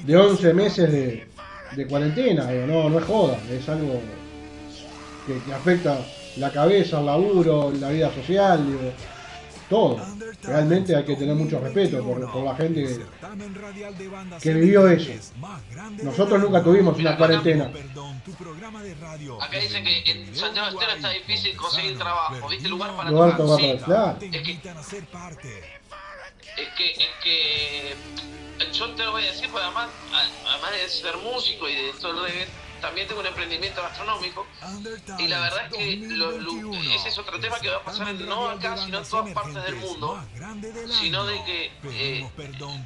de 0.04 0.18
11 0.18 0.54
meses 0.54 0.92
de, 0.92 1.28
de 1.76 1.88
cuarentena, 1.88 2.46
no, 2.66 2.90
no 2.90 3.00
es 3.00 3.06
joda, 3.06 3.38
es 3.50 3.68
algo 3.70 4.02
que, 5.26 5.42
que 5.44 5.54
afecta 5.54 6.00
la 6.38 6.52
cabeza, 6.52 7.00
el 7.00 7.06
laburo, 7.06 7.72
la 7.72 7.90
vida 7.90 8.14
social. 8.14 8.66
Digo 8.66 8.94
todo. 9.70 10.00
Realmente 10.44 10.96
hay 10.96 11.06
que 11.06 11.16
tener 11.16 11.36
mucho 11.36 11.60
respeto 11.60 12.04
por, 12.04 12.44
la 12.44 12.56
gente 12.56 13.00
que, 14.42 14.54
vivió 14.54 14.88
eso. 14.88 15.12
Nosotros 16.04 16.42
nunca 16.42 16.64
tuvimos 16.64 16.98
una 16.98 17.18
cuarentena. 17.18 17.72
Acá 19.42 19.60
dicen 19.60 19.84
que 19.84 20.12
en 20.12 20.36
Santiago 20.36 20.70
Estero 20.70 20.92
está 20.94 21.10
difícil 21.10 21.56
conseguir 21.56 21.98
trabajo. 21.98 22.48
¿Viste 22.50 22.70
lugar 22.70 22.96
para 22.96 23.10
lugar 23.10 23.36
trabajar? 23.36 24.18
Es 24.22 24.42
que, 24.44 24.52
es 26.58 26.74
que, 26.76 26.92
es 26.92 27.10
que 27.24 27.96
yo 28.74 28.90
te 28.96 29.04
lo 29.04 29.12
voy 29.12 29.24
a 29.24 29.28
decir, 29.28 29.50
además, 29.54 29.90
además 30.12 30.72
de 30.72 30.90
ser 30.90 31.18
músico 31.18 31.70
y 31.70 31.76
de 31.76 31.94
todo 32.02 32.26
el 32.26 32.32
reggae, 32.32 32.48
también 32.82 33.08
tengo 33.08 33.22
un 33.22 33.28
emprendimiento 33.28 33.82
gastronómico. 33.82 34.46
Y 35.20 35.28
la 35.28 35.42
verdad 35.42 35.66
es 35.66 35.74
que 35.74 36.96
ese 36.96 37.10
es 37.10 37.18
otro 37.18 37.40
tema 37.40 37.60
que 37.60 37.70
va 37.70 37.78
a 37.78 37.84
pasar 37.84 38.14
no 38.16 38.50
acá 38.50 38.78
sino 38.78 39.00
en 39.00 39.08
todas 39.08 39.34
partes 39.34 39.64
del 39.64 39.76
mundo 39.76 40.24
sino 41.00 41.26
de 41.26 41.44
que 41.44 41.72
eh, 41.84 42.30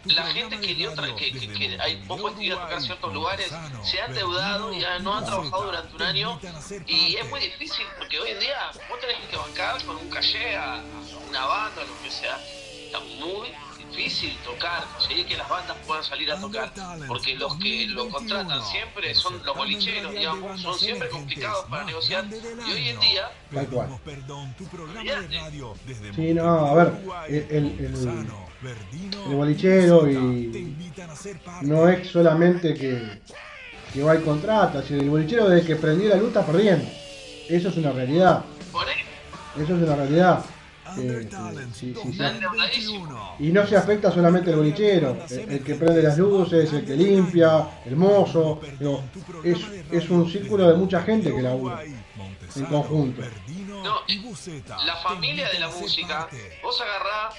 la 0.06 0.26
gente 0.28 0.60
que, 0.60 0.76
dio 0.76 0.94
que, 0.96 1.32
que, 1.32 1.54
que, 1.54 1.78
hay 1.82 1.98
poco 2.08 2.30
actividad 2.30 2.60
a 2.60 2.64
tocar 2.66 2.82
ciertos 2.82 3.14
lugares 3.14 3.52
se 3.84 4.02
ha 4.02 4.06
endeudado 4.06 4.74
y 4.74 4.84
no 5.02 5.16
ha 5.16 5.26
trabajado 5.26 5.66
durante 5.66 5.96
un 5.96 6.02
año 6.02 6.40
y 6.88 7.16
es 7.16 7.30
muy 7.30 7.40
difícil 7.40 7.86
porque 7.98 8.20
hoy 8.20 8.32
en 8.32 8.40
día 8.40 8.72
vos 8.90 9.00
tenés 9.00 9.18
que 9.30 9.38
bancar 9.38 9.84
con 9.86 9.98
un 9.98 10.10
calle 10.10 10.56
a, 10.56 10.82
una 11.30 11.46
banda 11.46 11.84
lo 11.84 12.02
que 12.04 12.12
sea 12.12 12.38
está 12.86 13.00
muy 13.00 13.50
difícil 13.92 14.38
tocar, 14.46 14.84
conseguir 14.98 15.26
que 15.26 15.38
las 15.38 15.50
bandas 15.50 15.78
puedan 15.86 16.04
salir 16.04 16.32
a 16.32 16.40
tocar, 16.40 16.72
porque 17.08 17.36
los 17.36 17.56
que 17.58 17.88
lo 17.88 18.10
contratan 18.10 18.64
siempre 18.66 19.14
son 19.14 19.42
los 19.46 19.56
bolicheros, 19.56 20.14
digamos, 20.14 20.62
son 20.62 20.78
siempre 20.78 21.10
complicados 21.10 21.66
para 21.70 21.84
negociar, 21.86 22.26
y 22.68 22.72
hoy 22.72 22.90
en 22.90 23.00
día... 23.00 23.32
Tal 23.54 23.68
cual. 23.68 23.90
Sí, 26.16 26.34
no, 26.34 26.66
a 26.66 26.74
ver, 26.76 26.94
el, 27.28 27.36
el, 27.52 28.28
el 29.30 29.36
bolichero 29.36 30.10
y 30.10 30.76
no 31.62 31.90
es 31.90 32.08
solamente 32.10 32.74
que, 32.74 33.22
que 33.94 34.04
va 34.04 34.16
y 34.16 34.22
contrata, 34.22 34.82
si 34.84 34.94
el 34.94 35.10
bolichero 35.10 35.50
desde 35.50 35.68
que 35.68 35.76
prendió 35.76 36.10
la 36.10 36.16
luz 36.16 36.30
está 36.30 36.46
perdiendo. 36.46 36.86
Eso 37.50 37.70
es 37.70 37.78
una 37.78 37.92
realidad. 37.92 38.46
Eso 39.56 39.76
es 39.76 39.84
una 39.84 39.96
realidad. 39.96 40.46
Eh, 40.98 41.30
y 43.40 43.52
no 43.52 43.66
se 43.66 43.78
afecta 43.78 44.12
solamente 44.12 44.50
el 44.52 44.58
bolichero, 44.58 45.18
el, 45.30 45.64
que 45.64 45.76
prende 45.76 46.02
las 46.04 46.18
luces, 46.18 46.72
el 46.74 46.86
que 46.86 46.96
limpia, 46.96 47.68
el 47.86 47.96
mozo. 47.96 48.62
es, 49.44 49.58
es 49.92 50.10
un 50.10 50.30
círculo 50.30 50.68
de 50.68 50.76
mucha 50.76 51.02
gente 51.02 51.34
que 51.34 51.42
labura 51.42 51.84
en 51.84 52.66
conjunto. 52.66 53.22
la 54.86 54.96
familia 54.98 55.50
de 55.50 55.60
la 55.60 55.70
música, 55.70 56.28
vos 56.62 56.82
agarrás 56.82 57.36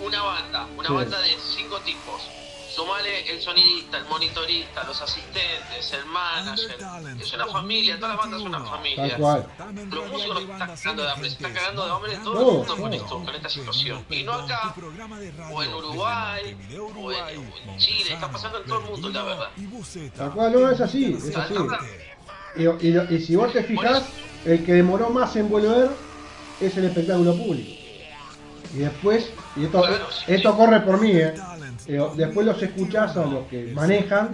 una 0.00 0.22
banda, 0.22 0.66
una 0.76 0.90
banda 0.90 1.20
de 1.20 1.36
cinco 1.56 1.78
tipos 1.80 2.45
Sumale 2.76 3.30
el 3.30 3.40
sonidista, 3.40 3.96
el 3.96 4.04
monitorista, 4.04 4.84
los 4.84 5.00
asistentes, 5.00 5.94
el 5.94 6.04
manager. 6.04 6.76
Es 7.18 7.32
una 7.32 7.46
familia, 7.46 7.98
todas 7.98 8.10
las 8.10 8.18
bandas 8.18 8.42
son 8.42 8.54
una 8.54 8.64
familia. 8.64 9.16
Los 9.16 10.10
músicos 10.10 10.34
no 10.34 10.52
están 10.52 10.76
cagando 10.76 11.02
de 11.02 11.10
hambre, 11.10 11.30
se 11.30 11.36
están 11.36 11.54
cagando 11.54 11.86
de 11.86 11.92
hambre 11.92 12.18
todo 12.22 12.38
el 12.38 12.56
mundo 12.58 12.76
con 12.76 12.92
esto, 12.92 13.24
con 13.24 13.34
esta 13.34 13.48
situación. 13.48 14.04
Y 14.10 14.24
no 14.24 14.32
acá, 14.34 14.74
o 15.50 15.62
en 15.62 15.72
Uruguay, 15.72 16.56
o 16.78 17.12
en, 17.12 17.78
Chile, 17.78 18.12
está 18.12 18.30
pasando 18.30 18.58
en 18.58 18.66
todo 18.66 18.80
el 18.80 18.90
mundo, 18.90 19.08
la 19.08 19.22
verdad. 19.22 19.48
Tal 20.14 20.32
cual, 20.32 20.52
no, 20.52 20.70
es 20.70 20.80
así, 20.82 21.16
es 21.18 21.34
así. 21.34 21.54
Y, 22.56 23.14
y 23.14 23.20
si 23.20 23.36
vos 23.36 23.54
te 23.54 23.64
fijas, 23.64 24.04
el 24.44 24.62
que 24.66 24.74
demoró 24.74 25.08
más 25.08 25.34
en 25.36 25.48
volver 25.48 25.88
es 26.60 26.76
el 26.76 26.84
espectáculo 26.84 27.34
público. 27.34 27.70
Y 28.74 28.80
después, 28.80 29.30
y 29.56 29.64
esto, 29.64 29.82
esto 30.26 30.56
corre 30.58 30.80
por 30.80 31.00
mí, 31.00 31.12
¿eh? 31.12 31.32
Después 31.86 32.46
los 32.46 32.62
escuchás 32.62 33.16
a 33.16 33.24
los 33.26 33.46
que 33.46 33.72
manejan 33.74 34.30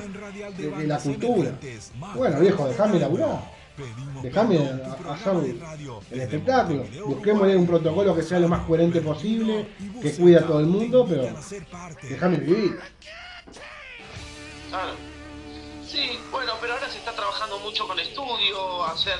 la 0.86 0.98
cultura. 0.98 1.52
Bueno, 2.14 2.40
viejo, 2.40 2.68
dejame 2.68 2.98
laburar. 2.98 3.62
Dejame 4.22 4.58
hacer 5.08 5.56
el 6.10 6.20
espectáculo. 6.20 6.84
Busquemos 7.06 7.54
un 7.54 7.66
protocolo 7.66 8.14
que 8.14 8.22
sea 8.22 8.38
lo 8.38 8.48
más 8.48 8.64
coherente 8.66 9.00
posible, 9.00 9.66
que 10.00 10.12
cuide 10.12 10.38
a 10.38 10.46
todo 10.46 10.60
el 10.60 10.66
mundo, 10.66 11.06
pero 11.08 11.28
déjame 12.02 12.36
vivir. 12.38 12.78
Sí, 15.92 16.18
bueno, 16.30 16.54
pero 16.58 16.72
ahora 16.72 16.88
se 16.88 16.96
está 16.96 17.12
trabajando 17.12 17.58
mucho 17.58 17.86
con 17.86 18.00
estudio, 18.00 18.82
hacer 18.86 19.18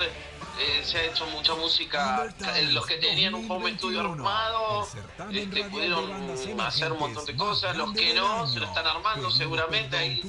eh, 0.59 0.83
se 0.85 0.99
ha 0.99 1.05
hecho 1.05 1.27
mucha 1.27 1.55
música. 1.55 2.29
Eh, 2.57 2.69
los 2.73 2.87
que 2.87 2.97
tenían 2.97 3.35
un 3.35 3.51
home 3.51 3.75
studio 3.77 4.01
armado 4.01 4.87
este, 5.31 5.65
pudieron 5.65 6.61
hacer 6.61 6.93
un 6.93 6.99
montón 6.99 7.27
de 7.27 7.37
cosas. 7.37 7.77
Los 7.77 7.93
que 7.93 8.15
no, 8.15 8.47
se 8.47 8.61
lo 8.61 8.67
están 8.67 8.87
armando 8.87 9.31
seguramente. 9.31 9.97
Ahí, 9.97 10.23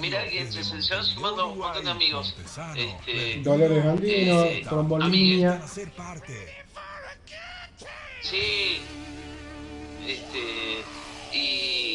mira 0.00 0.24
que 0.24 0.50
se, 0.50 0.64
se 0.64 0.94
van 0.94 1.04
sumando 1.04 1.48
un 1.48 1.58
montón 1.58 1.84
de 1.84 1.90
amigos. 1.90 2.34
Este, 2.74 3.40
Dolores 3.42 3.84
Gandino, 3.84 4.42
eh, 4.44 4.62
Trombolínea. 4.66 5.62
Sí, 8.22 8.80
este, 10.06 10.84
y 11.32 11.89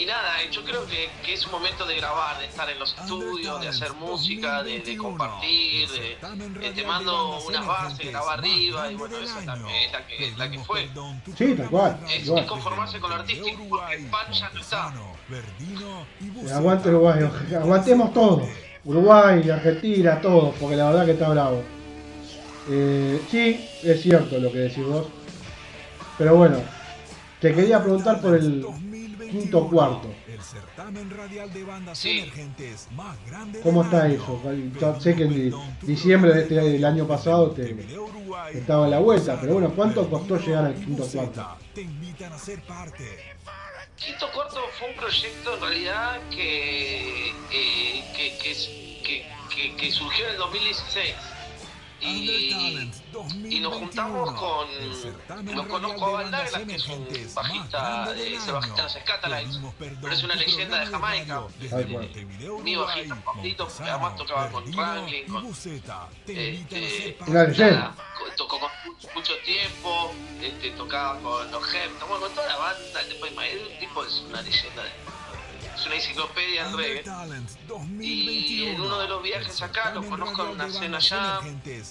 y 0.00 0.06
nada, 0.06 0.32
yo 0.50 0.64
creo 0.64 0.86
que, 0.86 1.10
que, 1.24 1.34
es 1.34 1.44
un 1.44 1.52
momento 1.52 1.84
de 1.84 1.96
grabar, 1.96 2.38
de 2.38 2.46
estar 2.46 2.68
en 2.70 2.78
los 2.78 2.96
estudios, 2.98 3.60
de 3.60 3.68
hacer 3.68 3.92
música, 3.92 4.62
de, 4.62 4.80
de 4.80 4.96
compartir, 4.96 5.88
de, 5.90 6.12
eh, 6.12 6.72
te 6.74 6.86
mando 6.86 7.38
unas 7.46 7.66
bases, 7.66 8.10
graba 8.10 8.32
arriba, 8.32 8.90
y 8.90 8.94
bueno, 8.94 9.18
esa 9.18 9.44
también 9.44 9.76
es 9.76 9.92
la 9.92 10.06
que, 10.06 10.32
la 10.38 10.50
que 10.50 10.58
fue. 10.60 10.88
Sí, 11.36 11.54
tal 11.54 11.68
cual. 11.68 11.98
Es, 12.08 12.28
es 12.28 12.46
conformarse 12.46 12.98
con 12.98 13.10
lo 13.10 13.16
artístico, 13.16 13.62
porque 13.68 13.96
el 13.96 14.06
pan 14.06 14.32
ya 14.32 14.50
no 14.54 14.60
está. 14.60 14.94
Eh, 15.30 16.52
aguante 16.52 16.88
Uruguay, 16.88 17.30
aguantemos 17.54 18.14
todo. 18.14 18.48
Uruguay, 18.84 19.50
Argentina, 19.50 20.18
todo, 20.22 20.52
porque 20.52 20.76
la 20.76 20.86
verdad 20.90 21.04
que 21.04 21.12
está 21.12 21.28
bravo. 21.28 21.62
Eh, 22.70 23.20
sí, 23.30 23.68
es 23.82 24.00
cierto 24.00 24.38
lo 24.38 24.50
que 24.50 24.58
decís 24.60 24.86
vos. 24.86 25.06
Pero 26.16 26.36
bueno, 26.36 26.56
te 27.40 27.54
quería 27.54 27.82
preguntar 27.82 28.20
por 28.20 28.34
el 28.34 28.64
quinto 29.30 29.68
cuarto. 29.68 30.12
El 30.28 30.40
certamen 30.40 31.10
radial 31.10 31.52
de 31.52 31.64
bandas 31.64 32.04
emergentes 32.04 32.88
más 32.92 33.16
grande 33.26 33.60
¿Cómo 33.60 33.84
está 33.84 34.08
eso? 34.08 34.40
sé 35.00 35.14
que 35.14 35.24
en 35.24 35.54
diciembre 35.82 36.32
de 36.34 36.42
este, 36.42 36.54
del 36.54 36.84
año 36.84 37.06
pasado 37.06 37.50
te, 37.52 37.76
estaba 38.52 38.86
en 38.86 38.90
la 38.90 38.98
vuelta, 38.98 39.38
pero 39.40 39.54
bueno, 39.54 39.72
¿cuánto 39.74 40.08
costó 40.08 40.38
llegar 40.38 40.66
al 40.66 40.74
quinto 40.74 41.06
cuarto? 41.06 41.46
Quinto 43.96 44.26
cuarto 44.32 44.60
fue 44.78 44.88
un 44.88 44.96
proyecto 44.96 45.54
en 45.54 45.60
realidad 45.60 46.20
que, 46.30 47.28
eh, 47.28 48.04
que, 48.16 48.38
que, 48.38 49.26
que, 49.54 49.76
que 49.76 49.92
surgió 49.92 50.24
en 50.24 50.32
el 50.32 50.38
2016 50.38 51.14
y, 52.00 53.60
nos 53.60 53.74
juntamos 53.74 54.32
con. 54.32 55.54
Lo 55.54 55.68
conozco 55.68 56.06
a 56.16 56.22
Van 56.22 56.66
que 56.66 56.74
es 56.74 56.86
un 56.88 57.06
bajista 57.34 58.12
de 58.12 58.34
ese 58.34 58.52
bajista 58.52 58.82
de 58.84 58.88
Scatalites, 58.88 59.58
pero 59.78 60.12
es 60.12 60.22
una 60.22 60.34
leyenda 60.34 60.80
de 60.80 60.86
Jamaica. 60.86 61.42
Mi 62.62 62.76
bajista 62.76 63.16
favorito, 63.16 63.68
además 63.80 64.16
tocaba 64.16 64.48
con 64.50 64.72
Franklin, 64.72 65.26
con. 65.26 65.46
Este, 66.26 67.16
tocó 68.36 68.60
con 68.60 68.70
mucho 69.14 69.32
tiempo, 69.44 70.12
este, 70.40 70.70
tocaba 70.70 71.18
con 71.20 71.50
los 71.50 71.74
Hempton, 71.74 72.08
bueno, 72.08 72.26
con 72.26 72.34
toda 72.34 72.48
la 72.48 72.56
banda, 72.56 73.00
el 73.00 73.78
tipo 73.78 74.04
es 74.04 74.22
una 74.28 74.42
leyenda 74.42 74.82
de 74.82 74.90
es 75.74 75.86
una 75.86 75.94
enciclopedia 75.94 76.66
en 76.66 76.76
reggae. 76.76 77.04
Y 78.00 78.64
en 78.68 78.80
uno 78.80 78.98
de 78.98 79.08
los 79.08 79.22
viajes 79.22 79.62
acá 79.62 79.92
lo 79.92 80.02
conozco 80.02 80.44
en 80.44 80.50
una 80.50 80.70
cena 80.70 80.98
allá 80.98 81.40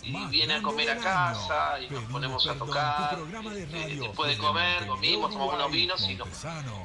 y 0.04 0.26
viene 0.28 0.56
a 0.56 0.62
comer 0.62 0.92
a 0.92 0.98
casa 0.98 1.80
y 1.82 1.90
nos 1.90 2.04
ponemos 2.06 2.48
a 2.48 2.56
tocar. 2.56 3.20
Eh, 3.54 3.98
después 4.00 4.32
de 4.32 4.38
comer, 4.38 4.88
comimos, 4.88 5.32
tomamos 5.32 5.56
unos 5.56 5.72
vinos 5.72 6.10
y 6.10 6.16
nos 6.16 6.30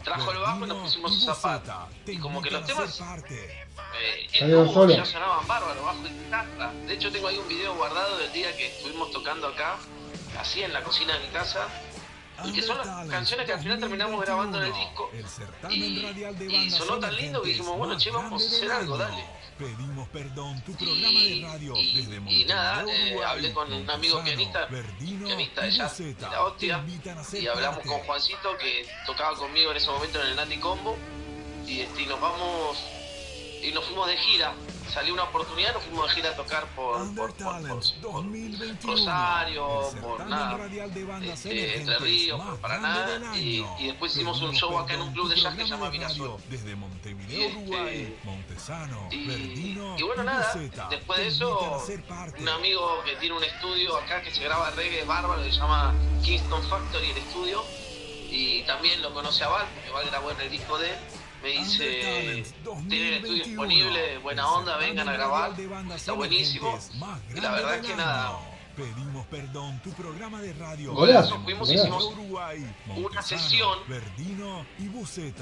trajo 0.02 0.32
el 0.32 0.38
bajo 0.38 0.64
y 0.64 0.68
nos 0.68 0.78
pusimos 0.78 1.12
un 1.12 1.20
zapato. 1.20 1.88
Y 2.06 2.18
como 2.18 2.42
que 2.42 2.50
los 2.50 2.66
temas 2.66 3.00
eh, 3.00 4.28
el 4.40 4.50
dúo 4.50 4.88
ya 4.88 5.04
sonaban 5.04 5.46
bárbaros, 5.46 5.84
bajo 5.84 6.06
y 6.06 6.24
guitarra. 6.24 6.72
De 6.86 6.94
hecho 6.94 7.10
tengo 7.12 7.28
ahí 7.28 7.38
un 7.38 7.48
video 7.48 7.74
guardado 7.74 8.18
del 8.18 8.32
día 8.32 8.56
que 8.56 8.66
estuvimos 8.66 9.10
tocando 9.10 9.48
acá, 9.48 9.76
así 10.38 10.62
en 10.62 10.72
la 10.72 10.82
cocina 10.82 11.16
de 11.18 11.26
mi 11.26 11.32
casa 11.32 11.68
y 12.44 12.52
que 12.52 12.62
son 12.62 12.78
las 12.78 13.08
canciones 13.08 13.46
que 13.46 13.52
al 13.52 13.60
final 13.60 13.78
terminamos 13.78 14.20
grabando 14.24 14.58
en 14.58 14.66
el 14.66 14.72
disco. 14.72 15.10
Y, 15.70 16.70
sonó 16.70 16.98
tan 16.98 17.16
lindo 17.16 17.42
que 17.42 17.50
dijimos, 17.50 17.76
bueno, 17.76 17.96
che, 17.96 18.10
vamos 18.10 18.42
a 18.42 18.46
hacer 18.46 18.72
algo, 18.72 18.96
dale. 18.96 19.24
Pedimos 19.58 20.08
perdón, 20.08 20.60
tu 20.62 20.74
programa 20.74 21.20
de 21.20 21.40
radio 21.44 21.76
y, 21.76 22.44
nada, 22.44 22.84
eh, 22.90 23.16
hablé 23.24 23.52
con 23.52 23.72
un 23.72 23.88
amigo 23.88 24.20
pianista, 24.24 24.66
pianista 24.66 25.62
de 25.62 26.16
la 26.20 26.42
hostia, 26.42 26.84
y 27.32 27.46
hablamos 27.46 27.84
con 27.84 28.00
Juancito 28.00 28.56
que 28.58 28.84
tocaba 29.06 29.36
conmigo 29.36 29.70
en 29.70 29.76
ese 29.76 29.90
momento 29.90 30.20
en 30.20 30.28
el 30.30 30.36
Nati 30.36 30.58
Combo, 30.58 30.96
y, 31.68 31.80
este, 31.80 32.02
y 32.02 32.06
nos 32.06 32.20
vamos, 32.20 32.78
y 33.62 33.70
nos 33.70 33.84
fuimos 33.84 34.08
de 34.08 34.16
gira 34.16 34.54
salió 34.88 35.14
una 35.14 35.24
oportunidad, 35.24 35.74
nos 35.74 35.82
fuimos 35.84 36.08
de 36.08 36.14
gira 36.14 36.30
a 36.30 36.36
tocar 36.36 36.66
por, 36.74 37.14
por, 37.14 37.32
Rosario, 38.82 39.90
por 40.00 40.26
nada, 40.26 40.58
este, 41.22 41.78
Entre 41.78 41.98
Ríos, 41.98 42.40
por 42.40 42.58
Paraná, 42.58 43.36
y, 43.36 43.64
y, 43.78 43.86
después 43.86 44.14
hicimos 44.14 44.40
un 44.42 44.52
show 44.54 44.78
acá 44.78 44.94
en 44.94 45.02
un 45.02 45.12
club 45.12 45.28
de 45.28 45.36
jazz 45.36 45.54
que 45.54 45.62
se 45.62 45.68
llama 45.68 45.90
Mirasol. 45.90 46.36
Desde 46.48 46.76
Montevideo, 46.76 47.48
Uruguay, 47.50 48.16
Montesano, 48.24 49.08
y, 49.10 49.16
y 49.16 50.02
bueno, 50.02 50.22
nada, 50.24 50.52
después 50.90 51.18
de 51.18 51.26
eso, 51.26 51.84
un 52.38 52.48
amigo 52.48 53.02
que 53.04 53.16
tiene 53.16 53.36
un 53.36 53.44
estudio 53.44 53.96
acá 53.96 54.22
que 54.22 54.32
se 54.32 54.42
graba 54.44 54.70
reggae 54.70 55.04
bárbaro, 55.04 55.42
que 55.42 55.50
se 55.50 55.58
llama 55.58 55.94
Kingston 56.22 56.62
Factory, 56.68 57.10
el 57.10 57.18
estudio, 57.18 57.64
y 58.30 58.62
también 58.64 59.00
lo 59.02 59.12
conoce 59.12 59.44
a 59.44 59.48
Val, 59.48 59.66
porque 59.74 59.90
Val 59.90 60.06
grabó 60.06 60.30
en 60.30 60.40
el 60.40 60.50
disco 60.50 60.78
de 60.78 60.90
él 60.90 60.96
me 61.44 61.50
dice, 61.50 62.42
tienen 62.88 63.08
el 63.08 63.14
estudio 63.16 63.44
disponible, 63.44 64.18
buena 64.18 64.48
onda, 64.48 64.78
vengan 64.78 65.06
a 65.10 65.12
grabar, 65.12 65.52
está 65.94 66.12
buenísimo. 66.12 66.78
Y 67.34 67.40
la 67.40 67.52
verdad 67.52 67.74
es 67.76 67.86
que 67.86 67.94
nada, 67.94 68.38
Pedimos 68.74 69.24
perdón, 69.26 69.80
tu 69.84 69.92
programa 69.92 70.40
de 70.40 70.52
radio. 70.54 70.94
Golazo, 70.94 71.38
fuimos 71.44 71.70
y 71.70 71.74
hicimos 71.74 72.12
una 72.96 73.22
sesión, 73.22 73.78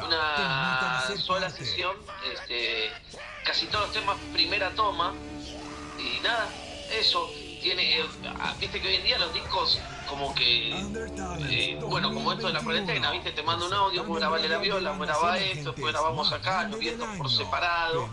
una 0.04 1.02
sola 1.16 1.48
sesión, 1.48 1.96
este, 2.30 2.90
casi 3.46 3.66
todos 3.66 3.86
los 3.86 3.92
temas 3.94 4.18
primera 4.34 4.70
toma, 4.72 5.14
y 5.98 6.20
nada, 6.20 6.46
eso, 6.98 7.30
tiene, 7.62 8.00
eh, 8.00 8.04
viste 8.60 8.82
que 8.82 8.88
hoy 8.88 8.96
en 8.96 9.04
día 9.04 9.18
los 9.18 9.32
discos 9.32 9.80
como 10.08 10.34
que, 10.34 10.70
eh, 11.50 11.78
bueno, 11.80 12.12
como 12.12 12.32
esto 12.32 12.48
de 12.48 12.52
la 12.52 12.62
cuarentena, 12.62 13.10
¿viste? 13.10 13.32
Te 13.32 13.42
mando 13.42 13.66
un 13.66 13.74
audio, 13.74 14.04
pues 14.04 14.20
grabarle 14.20 14.48
la 14.48 14.58
viola, 14.58 14.96
pues 14.96 15.08
graba 15.08 15.38
esto, 15.38 15.74
pues 15.74 15.92
grabamos 15.92 16.32
acá, 16.32 16.64
los 16.68 16.78
vientos 16.78 17.08
por 17.16 17.30
separado. 17.30 18.08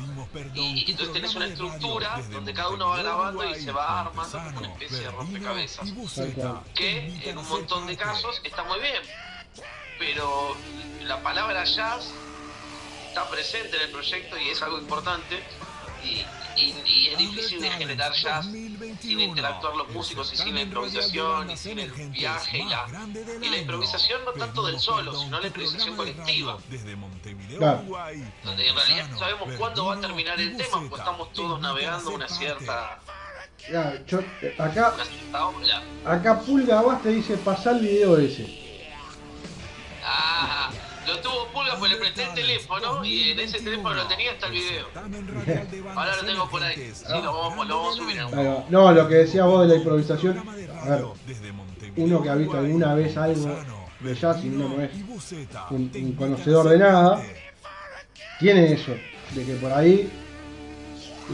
Y, 0.53 0.91
entonces 0.91 1.13
tenés 1.13 1.36
una 1.36 1.48
estructura 1.48 2.22
donde 2.31 2.53
cada 2.53 2.69
uno 2.69 2.89
va 2.89 2.98
grabando 2.98 3.46
y 3.46 3.55
se 3.55 3.72
va 3.72 4.01
armando 4.01 4.39
una 4.58 4.67
especie 4.67 5.00
de 5.00 5.12
rompecabezas. 5.12 5.89
Que 6.75 7.29
en 7.29 7.38
un 7.38 7.48
montón 7.48 7.88
de 7.88 7.98
casos 7.98 8.41
está 8.43 8.63
muy 8.63 8.79
bien. 8.79 9.01
Pero 9.98 10.55
la 11.03 11.22
palabra 11.22 11.65
jazz 11.65 12.13
está 13.08 13.29
presente 13.29 13.75
en 13.75 13.84
el 13.84 13.91
proyecto 13.91 14.38
y 14.38 14.50
es 14.50 14.62
algo 14.62 14.79
importante. 14.79 15.43
Y, 16.03 16.24
y, 16.59 17.07
es 17.07 17.17
difícil 17.17 17.61
de 17.61 17.69
generar 17.71 18.13
jazz 18.13 18.45
sin 18.99 19.19
interactuar 19.19 19.75
los 19.75 19.89
músicos 19.89 20.31
y 20.33 20.37
sin 20.37 20.55
la 20.55 20.61
improvisación 20.61 21.49
y 21.49 21.57
sin 21.57 21.79
el 21.79 21.91
viaje 21.91 22.59
y 22.59 22.65
la, 22.65 22.85
y 23.41 23.49
la 23.49 23.57
improvisación 23.57 24.23
no 24.25 24.31
tanto 24.33 24.65
del 24.65 24.79
solo, 24.79 25.13
sino 25.17 25.39
la 25.39 25.47
improvisación 25.47 25.95
colectiva. 25.95 26.57
Donde 28.43 28.67
en 28.67 28.75
realidad 28.75 29.09
no 29.09 29.19
sabemos 29.19 29.49
cuándo 29.57 29.85
va 29.85 29.95
a 29.95 30.01
terminar 30.01 30.39
el 30.39 30.57
tema, 30.57 30.79
porque 30.81 30.95
estamos 30.95 31.33
todos 31.33 31.59
navegando 31.61 32.11
una 32.11 32.27
cierta... 32.27 32.99
Eh, 33.67 34.55
acá, 34.57 34.93
acá 36.05 36.39
Pulga 36.39 36.99
te 37.03 37.09
dice, 37.09 37.37
pasar 37.37 37.75
el 37.75 37.81
video 37.81 38.17
ese. 38.17 38.47
Ah, 40.03 40.71
lo 41.09 41.19
tuvo 41.19 41.47
Pulga 41.53 41.75
porque 41.77 41.93
le 41.93 41.99
presté 41.99 42.23
el 42.23 42.33
teléfono 42.33 43.03
y 43.03 43.31
en 43.31 43.39
ese 43.39 43.59
teléfono 43.59 43.95
lo 43.95 44.07
tenía 44.07 44.31
hasta 44.31 44.47
el 44.47 44.53
video. 44.53 44.87
Ahora 45.95 46.15
lo 46.15 46.25
tengo 46.25 46.49
por 46.49 46.63
ahí. 46.63 46.91
Sí, 46.93 47.05
lo 47.23 47.37
vamos, 47.37 47.67
lo 47.67 47.77
vamos 47.77 47.95
a 47.95 48.01
subir 48.01 48.17
en 48.17 48.25
un 48.25 48.65
No, 48.69 48.91
lo 48.91 49.07
que 49.07 49.15
decía 49.15 49.45
vos 49.45 49.67
de 49.67 49.73
la 49.73 49.75
improvisación. 49.75 50.37
A 50.39 50.89
ver, 50.89 51.05
uno 51.97 52.21
que 52.21 52.29
ha 52.29 52.35
visto 52.35 52.57
alguna 52.57 52.93
vez 52.93 53.17
algo 53.17 53.57
de 53.99 54.15
jazz 54.15 54.43
y 54.43 54.49
uno 54.49 54.69
no 54.69 54.81
es 54.81 54.91
un, 55.71 56.15
conocedor 56.17 56.69
de 56.69 56.77
nada, 56.77 57.21
tiene 58.39 58.73
eso, 58.73 58.93
de 59.31 59.45
que 59.45 59.55
por 59.55 59.73
ahí 59.73 60.09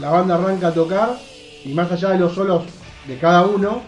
la 0.00 0.10
banda 0.10 0.34
arranca 0.34 0.68
a 0.68 0.74
tocar 0.74 1.16
y 1.64 1.72
más 1.72 1.90
allá 1.92 2.10
de 2.10 2.18
los 2.18 2.34
solos 2.34 2.64
de 3.06 3.18
cada 3.18 3.46
uno, 3.46 3.82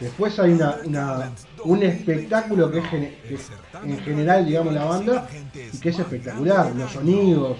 después 0.00 0.38
hay 0.38 0.52
una, 0.52 1.32
un 1.64 1.82
espectáculo 1.82 2.70
que 2.70 2.78
es, 2.78 3.50
en 3.84 3.98
general, 4.00 4.46
digamos, 4.46 4.74
la 4.74 4.84
banda 4.84 5.28
y 5.72 5.78
que 5.78 5.88
es 5.90 5.98
espectacular. 5.98 6.74
Los 6.74 6.92
sonidos, 6.92 7.58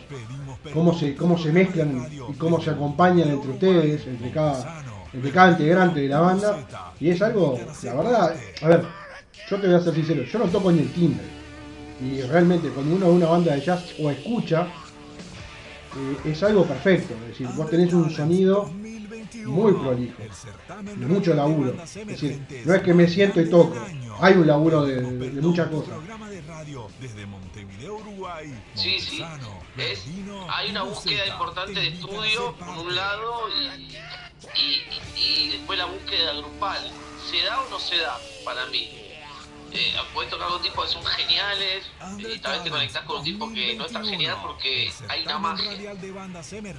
cómo 0.73 0.95
se, 0.99 1.14
cómo 1.14 1.38
se 1.38 1.52
mezclan 1.52 2.09
y 2.28 2.35
cómo 2.35 2.61
se 2.61 2.71
acompañan 2.71 3.28
entre 3.28 3.50
ustedes, 3.50 4.07
entre 4.07 4.31
cada, 4.31 4.83
entre 5.12 5.31
cada 5.31 5.52
integrante 5.52 6.00
de 6.00 6.09
la 6.09 6.21
banda. 6.21 6.66
Y 7.00 7.11
es 7.11 7.23
algo, 7.23 7.59
la 7.83 7.95
verdad, 7.95 8.37
a 8.62 8.69
ver, 8.69 8.85
yo 9.49 9.61
te 9.61 9.66
voy 9.66 9.76
a 9.76 9.81
ser 9.81 9.95
sincero, 9.95 10.23
yo 10.25 10.38
no 10.38 10.47
toco 10.47 10.73
ni 10.73 10.81
el 10.81 10.93
timbre. 10.93 11.25
Y 12.00 12.21
realmente 12.23 12.69
cuando 12.69 12.95
uno 12.95 13.07
ve 13.07 13.12
una 13.12 13.26
banda 13.26 13.55
de 13.55 13.61
jazz 13.62 13.95
o 13.99 14.11
escucha, 14.11 14.66
eh, 15.97 16.31
es 16.31 16.43
algo 16.43 16.65
perfecto. 16.67 17.15
Es 17.15 17.29
decir, 17.29 17.49
vos 17.57 17.71
tenés 17.71 17.93
un 17.93 18.11
sonido 18.11 18.71
muy 19.45 19.73
prolijo, 19.73 20.23
de 20.83 21.07
mucho 21.07 21.35
laburo. 21.35 21.75
Es 21.83 22.07
decir, 22.07 22.47
no 22.65 22.75
es 22.75 22.83
que 22.83 22.95
me 22.95 23.09
siento 23.09 23.41
y 23.41 23.49
toco, 23.49 23.75
hay 24.21 24.35
un 24.35 24.47
laburo 24.47 24.85
de, 24.85 25.00
muchas 25.41 25.69
cosas. 25.69 25.95
Sí, 28.75 29.00
sí, 29.00 29.25
hay 30.49 30.71
una 30.71 30.83
búsqueda 30.83 31.26
importante 31.26 31.81
de 31.81 31.88
estudio, 31.88 32.55
por 32.57 32.79
un 32.87 32.95
lado, 32.95 33.49
y, 34.55 35.21
y 35.21 35.49
después 35.53 35.79
la 35.79 35.87
búsqueda 35.87 36.35
grupal. 36.35 36.91
¿Se 37.31 37.43
da 37.45 37.61
o 37.61 37.69
no 37.71 37.79
se 37.81 37.97
da 37.97 38.19
para 38.45 38.67
mí? 38.67 39.06
Eh, 39.76 39.95
puedes 40.14 40.30
tocar 40.30 40.49
con 40.49 40.62
tipos 40.62 40.87
que 40.87 40.92
son 40.92 41.04
geniales 41.04 41.87
y 42.18 42.38
tal 42.38 42.52
vez 42.52 42.64
te 42.64 42.71
conectas 42.71 43.04
con 43.04 43.18
un 43.18 43.25
tipo 43.25 43.52
que 43.52 43.75
no 43.75 43.87
es 43.87 43.92
tan 43.92 44.06
genial 44.06 44.38
porque 44.42 44.92
hay 45.09 45.23
una 45.25 45.38
magia. 45.38 45.92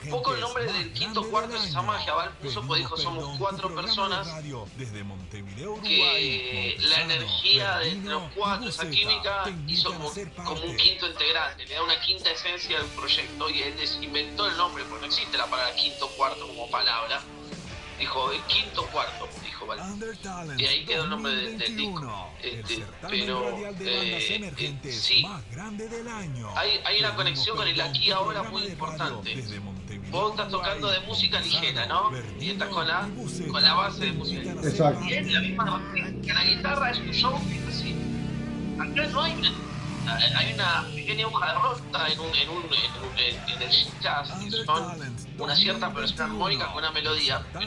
Un 0.03 0.09
poco 0.09 0.33
el 0.33 0.41
nombre 0.41 0.65
del 0.65 0.93
quinto 0.93 1.29
cuarto 1.29 1.55
es 1.55 1.65
esa 1.65 1.81
magia, 1.81 2.13
pues 2.41 2.55
dijo 2.77 2.97
somos 2.97 3.37
cuatro 3.37 3.73
personas 3.75 4.27
que 5.83 6.77
la 6.79 7.01
energía 7.01 7.77
de 7.79 7.95
los 7.95 8.23
cuatro, 8.35 8.69
esa 8.69 8.89
química, 8.89 9.43
hizo 9.67 9.93
como, 9.93 10.11
como 10.43 10.61
un 10.63 10.75
quinto 10.77 11.07
integrante, 11.07 11.65
le 11.65 11.75
da 11.75 11.83
una 11.83 11.99
quinta 12.01 12.31
esencia 12.31 12.79
al 12.79 12.85
proyecto 12.87 13.49
y 13.49 13.61
él 13.61 13.73
inventó 14.01 14.47
el 14.47 14.57
nombre, 14.57 14.83
porque 14.85 15.07
no 15.07 15.13
existe 15.13 15.37
la 15.37 15.47
palabra 15.47 15.73
quinto 15.75 16.07
cuarto 16.09 16.47
como 16.47 16.69
palabra. 16.69 17.21
Dijo 17.99 18.31
el 18.31 18.41
quinto 18.43 18.85
cuarto, 18.87 19.27
y 20.57 20.65
ahí 20.65 20.85
quedó 20.85 21.03
el 21.03 21.09
nombre 21.09 21.35
del, 21.35 21.75
disco. 21.75 22.29
Este, 22.41 22.85
pero 23.09 23.49
eh, 23.79 24.51
eh, 24.57 24.91
sí, 24.91 25.25
hay, 26.55 26.79
hay 26.85 26.99
una 26.99 27.15
conexión 27.15 27.57
con 27.57 27.67
el 27.67 27.79
aquí 27.81 28.11
ahora 28.11 28.43
muy 28.43 28.63
importante. 28.63 29.43
Vos 30.09 30.31
estás 30.31 30.49
tocando 30.49 30.89
de 30.89 30.99
música 31.01 31.39
ligera, 31.41 31.85
¿no? 31.87 32.11
Y 32.39 32.51
estás 32.51 32.69
con 32.69 32.87
la, 32.87 33.09
con 33.51 33.63
la 33.63 33.73
base 33.73 34.05
de 34.05 34.11
música 34.13 34.41
ligera. 34.41 34.69
Exacto. 34.69 35.05
Y 35.05 35.13
es 35.13 35.31
la 35.31 35.41
misma 35.41 35.83
que 36.23 36.33
la 36.33 36.43
guitarra 36.43 36.91
es 36.91 36.99
un 36.99 37.11
show 37.11 37.35
así. 37.67 37.95
Acá 38.79 39.07
no 39.07 39.21
hay 39.21 39.33
una 39.33 39.51
hay 40.07 40.53
una 40.53 40.85
pequeña 40.93 41.27
hoja 41.27 41.47
de 41.47 41.53
rota 41.59 42.07
en, 42.09 42.19
un, 42.19 42.35
en, 42.35 42.49
un, 42.49 42.63
en, 43.17 43.61
el 43.61 44.01
jazz, 44.01 44.31
que 44.39 44.51
son 44.51 45.17
una 45.37 45.55
cierta 45.55 45.89
versión 45.89 46.21
armónica 46.21 46.67
con 46.67 46.77
una 46.77 46.91
melodía. 46.91 47.45
¿no 47.53 47.59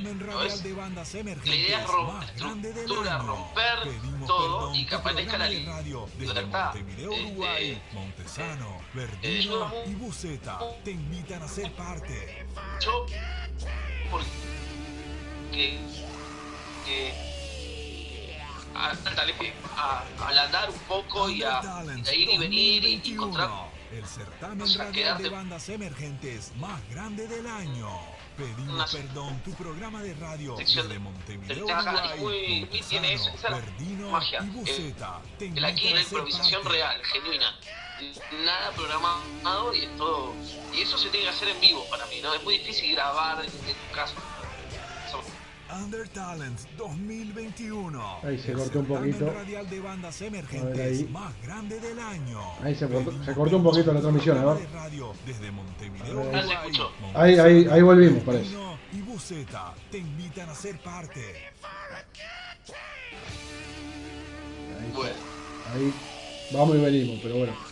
es? 0.43 0.65
La 0.65 1.55
idea 1.55 1.83
es 1.83 1.87
romper, 1.87 2.29
estructura, 2.79 3.19
romper 3.19 3.79
todo 4.27 4.75
y 4.75 4.87
que 4.87 4.95
aparezca 4.95 5.39
la 5.39 5.49
libertad. 5.49 6.77
Este, 6.77 7.79
eh, 9.23 9.51
y 9.87 9.95
Buceta 9.95 10.59
te 10.85 10.91
invitan 10.93 11.43
a 11.43 11.49
ser 11.49 11.73
parte. 11.73 12.47
Yo, 12.81 13.07
porque 14.11 14.27
que 16.85 17.40
a, 18.75 18.91
a, 18.91 20.05
a 20.17 20.29
ablandar 20.29 20.71
un 20.71 20.79
poco 20.81 21.29
y 21.31 21.43
a, 21.43 21.61
a 21.61 22.15
ir 22.15 22.31
y 22.31 22.39
venir 22.39 22.85
y, 22.85 23.13
encontrar 23.13 23.51
el 23.93 24.07
certamen 24.07 24.75
radial 24.79 25.19
de 25.19 25.29
bandas 25.29 25.69
emergentes 25.69 26.53
más 26.57 26.81
grande 26.91 27.27
del 27.27 27.47
año. 27.47 27.89
Pedimos 28.37 28.95
perdón, 28.95 29.39
tu 29.45 29.53
programa 29.53 30.03
de 30.03 30.15
radio 30.15 30.57
desde 30.57 30.99
Montevideo, 30.99 31.67
Uruguay, 31.67 32.19
muy, 32.19 32.67
muy 32.71 32.81
tiene 32.83 33.15
esa 33.15 33.33
magia. 34.11 34.39
El, 34.39 35.59
el 35.59 35.65
aquí 35.65 35.91
la 35.93 36.01
improvisación 36.01 36.65
real, 36.65 37.03
genuina. 37.05 37.55
Nada 38.47 38.71
programado 38.71 39.75
y 39.75 39.85
es 39.85 39.97
todo. 39.99 40.33
Y 40.73 40.81
eso 40.81 40.97
se 40.97 41.11
tiene 41.11 41.25
que 41.25 41.31
hacer 41.31 41.49
en 41.49 41.61
vivo 41.61 41.85
para 41.91 42.07
mí, 42.07 42.21
¿no? 42.23 42.33
Es 42.33 42.43
muy 42.45 42.57
difícil 42.59 42.93
grabar 42.95 43.45
en, 43.45 43.51
en 43.69 43.77
tu 43.77 43.95
casa. 43.95 44.15
Under 45.79 46.09
Talent 46.09 46.59
2021. 46.77 48.19
Ahí 48.23 48.39
se 48.39 48.53
cortó 48.53 48.81
un 48.81 48.87
poquito. 48.87 49.31
radial 49.31 49.69
de 49.71 49.81
bandas 49.81 50.21
emergentes 50.23 50.99
ahí. 50.99 51.09
más 51.13 51.33
grande 51.43 51.79
del 51.81 51.99
año. 51.99 52.41
Ahí 52.63 52.75
se 52.75 52.89
cortó, 52.89 53.25
se 53.25 53.35
cortó 53.35 53.57
un 53.57 53.63
poquito 53.63 53.93
la 53.93 54.01
transmisión, 54.01 54.39
a 54.39 54.55
ver. 54.55 54.69
Desde 55.27 55.51
Montevideo, 55.51 56.31
ahí, 57.15 57.39
ahí, 57.39 57.67
ahí 57.71 57.83
volvimos, 57.83 58.23
parece. 58.25 58.57
Y 58.93 59.01
Buceta 59.03 59.75
te 59.91 59.99
invitan 59.99 60.49
a 60.49 60.55
ser 60.55 60.79
parte. 60.81 61.21
Ahí, 64.79 64.93
bueno. 64.95 65.15
ahí 65.75 65.95
vamos 66.53 66.77
y 66.77 66.81
venimos, 66.81 67.21
pero 67.23 67.37
bueno. 67.37 67.70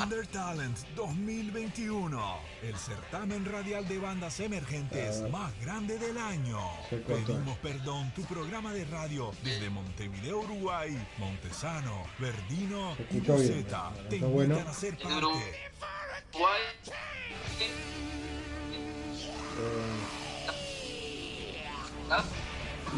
Under 0.00 0.26
Talent 0.26 0.78
2021, 0.94 2.38
el 2.62 2.76
certamen 2.76 3.44
radial 3.44 3.86
de 3.88 3.98
bandas 3.98 4.40
emergentes 4.40 5.22
más 5.30 5.52
grande 5.60 5.98
del 5.98 6.16
año. 6.18 6.58
Pedimos 6.90 7.58
perdón, 7.58 8.12
tu 8.14 8.22
programa 8.22 8.72
de 8.72 8.84
radio 8.84 9.32
desde 9.42 9.70
Montevideo, 9.70 10.40
Uruguay, 10.40 10.96
Montesano, 11.18 12.04
Verdino 12.18 12.96
y 13.10 13.20
Rosetta 13.20 13.92
te 14.08 14.16
invitan 14.16 14.32
bueno. 14.32 14.58
a 14.68 14.74
ser 14.74 14.96
parte. 14.98 15.26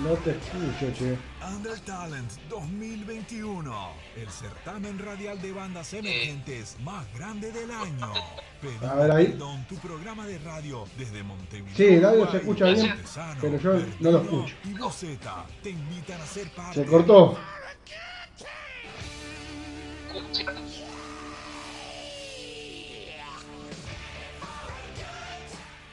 No 0.03 0.15
te 0.15 0.31
escucho, 0.31 0.93
che. 0.93 1.19
Under 1.43 1.79
Talent 1.81 2.31
2021, 2.49 3.75
el 4.17 4.29
certamen 4.29 4.99
radial 4.99 5.41
de 5.41 5.53
bandas 5.53 5.93
emergentes 5.93 6.77
más 6.85 7.05
grande 7.15 7.51
del 7.51 7.71
año. 7.71 8.13
a 8.89 8.95
ver 8.95 9.11
ahí. 9.11 9.27
Perdón, 9.27 9.67
tu 9.69 9.75
programa 9.77 10.27
de 10.27 10.39
radio 10.39 10.85
desde 10.97 11.23
Montevideo. 11.25 11.77
Sí, 11.77 11.85
el 11.85 12.05
audio 12.05 12.31
se 12.31 12.37
escucha 12.37 12.67
bien, 12.67 12.95
pero 13.41 13.59
yo 13.59 13.87
no 13.99 14.11
lo 14.13 14.23
escucho. 14.23 14.55
Y 14.65 15.63
te 15.63 15.71
invitan 15.71 16.21
a 16.21 16.27
ser 16.27 16.49
parte. 16.51 16.85
Se 16.85 16.87
cortó. 16.87 17.37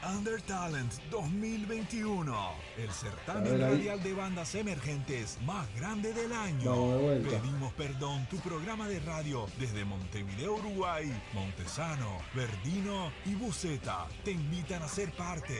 Under 0.08 0.40
Talent 0.42 0.92
2021, 1.10 2.32
el 2.78 2.90
certamen 2.92 3.60
radial 3.60 4.00
de 4.02 4.14
bandas 4.14 4.54
emergentes 4.54 5.36
más 5.44 5.66
grande 5.74 6.12
del 6.12 6.32
año. 6.32 6.98
Pedimos 7.28 7.72
perdón, 7.72 8.24
tu 8.30 8.36
programa 8.36 8.86
de 8.88 9.00
radio 9.00 9.46
desde 9.58 9.84
Montevideo, 9.84 10.54
Uruguay, 10.54 11.12
Montesano, 11.32 12.18
Verdino 12.34 13.10
y 13.24 13.34
Buceta 13.34 14.06
te 14.24 14.30
invitan 14.30 14.82
a 14.82 14.88
ser 14.88 15.10
parte. 15.12 15.54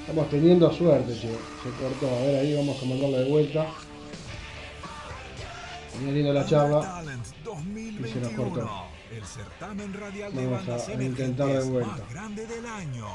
Estamos 0.00 0.28
teniendo 0.28 0.72
suerte, 0.72 1.12
che. 1.12 1.30
Se 1.30 1.70
cortó. 1.80 2.08
A 2.08 2.20
ver, 2.22 2.40
ahí 2.40 2.56
vamos 2.56 2.82
a 2.82 2.86
mandarle 2.86 3.18
de 3.18 3.30
vuelta. 3.30 3.66
Venía 6.04 6.32
la 6.32 6.44
charla. 6.44 7.04
Y 7.76 8.08
se 8.08 8.20
nos 8.20 8.32
cortó. 8.32 8.95
El 9.12 9.24
certamen 9.24 9.94
radial 9.94 10.34
de 10.34 10.46
bandas 10.46 10.88
emergentes 10.88 11.70
más 11.70 12.10
grande 12.10 12.46
del 12.46 12.66
año. 12.66 13.06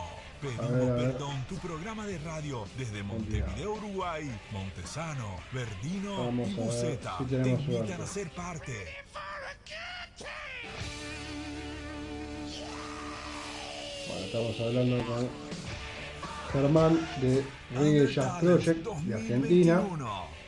Pedimos 0.42 1.00
perdón, 1.00 1.46
tu 1.48 1.56
programa 1.58 2.08
de 2.08 2.18
radio 2.20 2.66
desde 2.78 3.04
Montevideo, 3.04 3.74
Uruguay, 3.74 4.32
Montesano, 4.52 5.36
Verdino 5.52 6.32
y 6.32 6.54
Buceta 6.56 7.18
te 7.30 7.50
invitan 7.50 8.02
a 8.02 8.08
ser 8.08 8.32
parte. 8.32 8.74
Bueno, 14.08 14.26
estamos 14.26 14.60
hablando 14.60 15.06
con 15.06 15.30
Germán 16.52 17.00
de 17.22 17.44
Reggae 17.74 18.14
Jazz 18.14 18.40
Project 18.42 18.86
de 18.86 19.14
Argentina. 19.14 19.84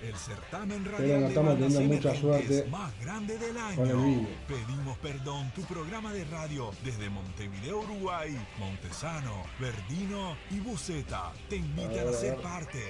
El 0.03 0.15
certamen 0.17 0.83
Pero 0.97 1.19
no 1.21 1.27
estamos 1.27 1.57
teniendo 1.57 1.95
mucha 1.95 2.13
suerte 2.13 2.67
más 2.69 2.99
grande 2.99 3.37
del 3.37 3.57
año. 3.57 3.75
con 3.77 3.89
el 3.89 3.95
vídeo. 3.95 4.27
Pedimos 4.49 4.97
perdón, 4.97 5.49
tu 5.55 5.61
programa 5.61 6.11
de 6.11 6.25
radio 6.25 6.71
desde 6.83 7.09
Montevideo, 7.09 7.79
Uruguay, 7.79 8.37
Montesano, 8.59 9.43
Verdino 9.61 10.35
y 10.51 10.59
Buceta 10.59 11.31
te 11.49 11.55
invitan 11.55 12.09
a 12.09 12.11
ser 12.11 12.35
parte. 12.35 12.81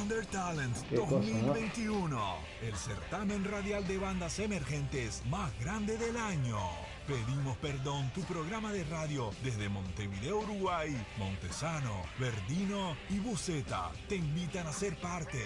Under 0.00 0.24
Talent 0.26 0.74
2021, 0.90 2.18
el 2.62 2.74
certamen 2.76 3.44
radial 3.44 3.86
de 3.86 3.98
bandas 3.98 4.38
emergentes 4.38 5.22
más 5.26 5.52
grande 5.60 5.98
del 5.98 6.16
año. 6.16 6.58
Pedimos 7.06 7.58
perdón, 7.58 8.10
tu 8.14 8.22
programa 8.22 8.72
de 8.72 8.84
radio 8.84 9.30
desde 9.44 9.68
Montevideo, 9.68 10.38
Uruguay, 10.38 10.96
Montesano, 11.18 12.04
Verdino 12.18 12.96
y 13.10 13.18
Buceta 13.18 13.90
te 14.08 14.16
invitan 14.16 14.66
a 14.66 14.72
ser 14.72 14.96
parte. 14.96 15.38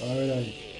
A 0.00 0.14
ver 0.14 0.32
ahí. 0.32 0.73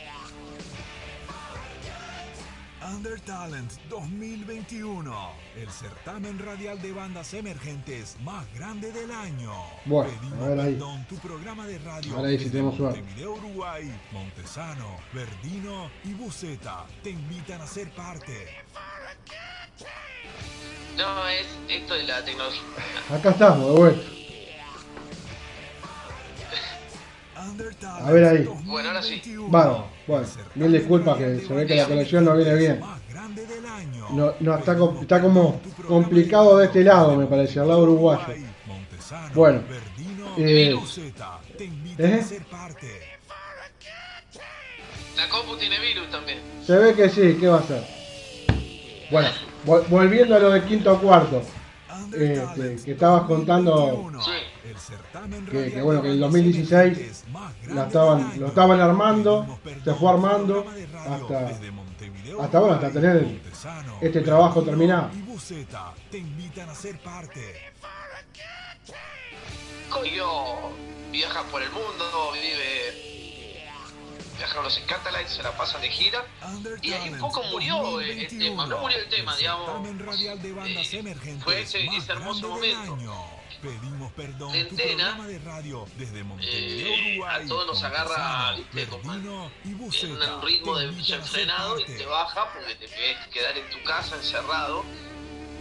Under 2.92 3.18
Talent 3.20 3.70
2021, 3.88 5.30
el 5.56 5.70
certamen 5.70 6.38
radial 6.38 6.80
de 6.82 6.92
bandas 6.92 7.32
emergentes 7.32 8.16
más 8.22 8.44
grande 8.54 8.92
del 8.92 9.10
año. 9.10 9.52
Bueno, 9.86 10.10
Pedimos 10.20 10.42
a 10.42 10.48
ver 10.48 10.60
ahí. 10.60 10.72
perdón, 10.74 11.06
tu 11.08 11.16
programa 11.16 11.66
de 11.66 11.78
radio 11.78 12.14
Ahora 12.16 12.28
ahí 12.28 12.36
sí 12.36 12.44
desde 12.44 12.50
tenemos 12.58 12.76
suerte. 12.76 13.00
Montevideo, 13.00 13.32
Uruguay, 13.34 14.00
Montesano, 14.12 14.98
Verdino 15.14 15.90
y 16.04 16.12
Buceta 16.12 16.84
te 17.02 17.10
invitan 17.10 17.62
a 17.62 17.66
ser 17.66 17.90
parte. 17.92 18.48
No, 20.98 21.28
es 21.28 21.46
esto 21.68 21.94
de 21.94 22.04
la 22.04 22.24
tecnología. 22.24 22.60
Acá 23.10 23.30
estamos, 23.30 23.66
de 23.66 23.80
vuelta. 23.80 24.02
A 28.02 28.10
ver 28.10 28.24
ahí. 28.24 28.48
Bueno, 28.64 28.88
ahora 28.88 29.02
sí. 29.02 29.20
2021, 29.24 29.48
Bueno, 30.06 30.26
mil 30.54 30.72
disculpas 30.72 31.16
que 31.18 31.40
se 31.40 31.52
ve 31.54 31.66
que 31.66 31.74
la 31.76 31.86
conexión 31.86 32.24
no 32.24 32.36
viene 32.36 32.54
bien. 32.54 32.80
No, 34.12 34.34
no 34.40 34.54
está, 34.58 34.76
como 35.20 35.60
complicado 35.88 36.58
de 36.58 36.66
este 36.66 36.84
lado, 36.84 37.16
me 37.16 37.26
parece, 37.26 37.60
al 37.60 37.68
lado 37.68 37.82
uruguayo. 37.82 38.22
Bueno, 39.34 39.62
eh, 40.38 40.74
¿eh? 41.98 42.24
La 45.16 45.28
compu 45.28 45.56
tiene 45.56 45.78
virus 45.80 46.10
también. 46.10 46.38
Se 46.66 46.76
ve 46.76 46.94
que 46.94 47.08
sí, 47.08 47.36
¿qué 47.38 47.46
va 47.48 47.56
a 47.58 47.60
hacer? 47.60 47.84
Bueno, 49.10 49.28
vol- 49.66 49.86
volviendo 49.88 50.34
a 50.34 50.38
lo 50.38 50.50
del 50.50 50.64
quinto 50.64 50.98
cuarto, 51.00 51.42
este, 52.12 52.76
que 52.84 52.92
estabas 52.92 53.22
contando 53.24 54.10
Sí. 54.24 54.30
Que, 55.50 55.72
que 55.72 55.82
bueno, 55.82 56.02
que 56.02 56.08
en 56.08 56.14
el 56.14 56.20
2016 56.20 57.24
la 57.68 57.86
estaban, 57.86 58.40
lo 58.40 58.46
estaban 58.48 58.80
armando, 58.80 59.58
se 59.84 59.94
fue 59.94 60.10
armando 60.10 60.66
hasta, 60.96 61.48
hasta 62.42 62.58
bueno, 62.58 62.74
hasta 62.74 62.90
tener 62.90 63.40
este 64.00 64.20
trabajo 64.20 64.62
terminado. 64.62 65.10
Y 65.14 65.22
Buceta 65.22 65.92
te 66.10 66.18
invitan 66.18 66.68
a 66.68 66.74
ser 66.74 66.98
parte. 67.00 67.72
Coyo 69.90 70.72
viaja 71.12 71.42
por 71.44 71.62
el 71.62 71.70
mundo, 71.70 72.32
vive. 72.32 73.14
Viaja 74.36 74.54
con 74.56 74.64
los 74.64 74.74
Scatalites, 74.74 75.34
se 75.34 75.42
la 75.44 75.56
pasan 75.56 75.80
de 75.80 75.88
gira. 75.88 76.24
Y 76.82 76.92
ahí 76.92 77.10
un 77.10 77.18
poco 77.20 77.40
murió 77.52 78.00
el, 78.00 78.10
el 78.18 78.38
tema, 78.38 78.66
no 78.66 78.78
murió 78.78 78.98
el 78.98 79.08
tema, 79.08 79.36
digamos. 79.36 79.86
Eh, 79.88 81.16
fue 81.44 81.60
ese, 81.62 81.84
ese 81.86 82.12
hermoso 82.12 82.48
momento. 82.48 82.98
Pedimos 83.64 84.12
perdón, 84.12 84.52
De 84.52 84.64
tu 84.66 84.70
entera, 84.72 84.94
programa 84.94 85.26
de 85.26 85.38
radio 85.38 85.86
desde 85.96 86.22
Montevideo, 86.22 86.86
eh, 86.86 87.12
Uruguay, 87.12 87.42
a 87.42 87.48
todos 87.48 87.66
nos 87.66 87.82
agarra, 87.82 88.56
viste, 88.56 88.74
Verdino 88.74 89.50
y 89.64 89.70
En 90.04 90.12
un 90.12 90.42
ritmo 90.42 90.76
de 90.76 90.84
invitan 90.84 91.20
a 91.22 91.24
ser 91.24 91.30
frenado 91.30 91.80
y 91.80 91.84
te 91.84 92.04
baja 92.04 92.52
porque 92.52 92.74
te 92.74 92.86
querés 92.86 93.26
quedar 93.32 93.56
en 93.56 93.70
tu 93.70 93.82
casa 93.84 94.16
encerrado. 94.16 94.84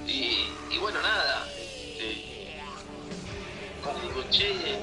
Y, 0.05 0.49
y 0.69 0.77
bueno, 0.81 1.01
nada. 1.01 1.47
Este, 1.57 2.59
como 3.81 3.99
digo, 3.99 4.23
che, 4.29 4.79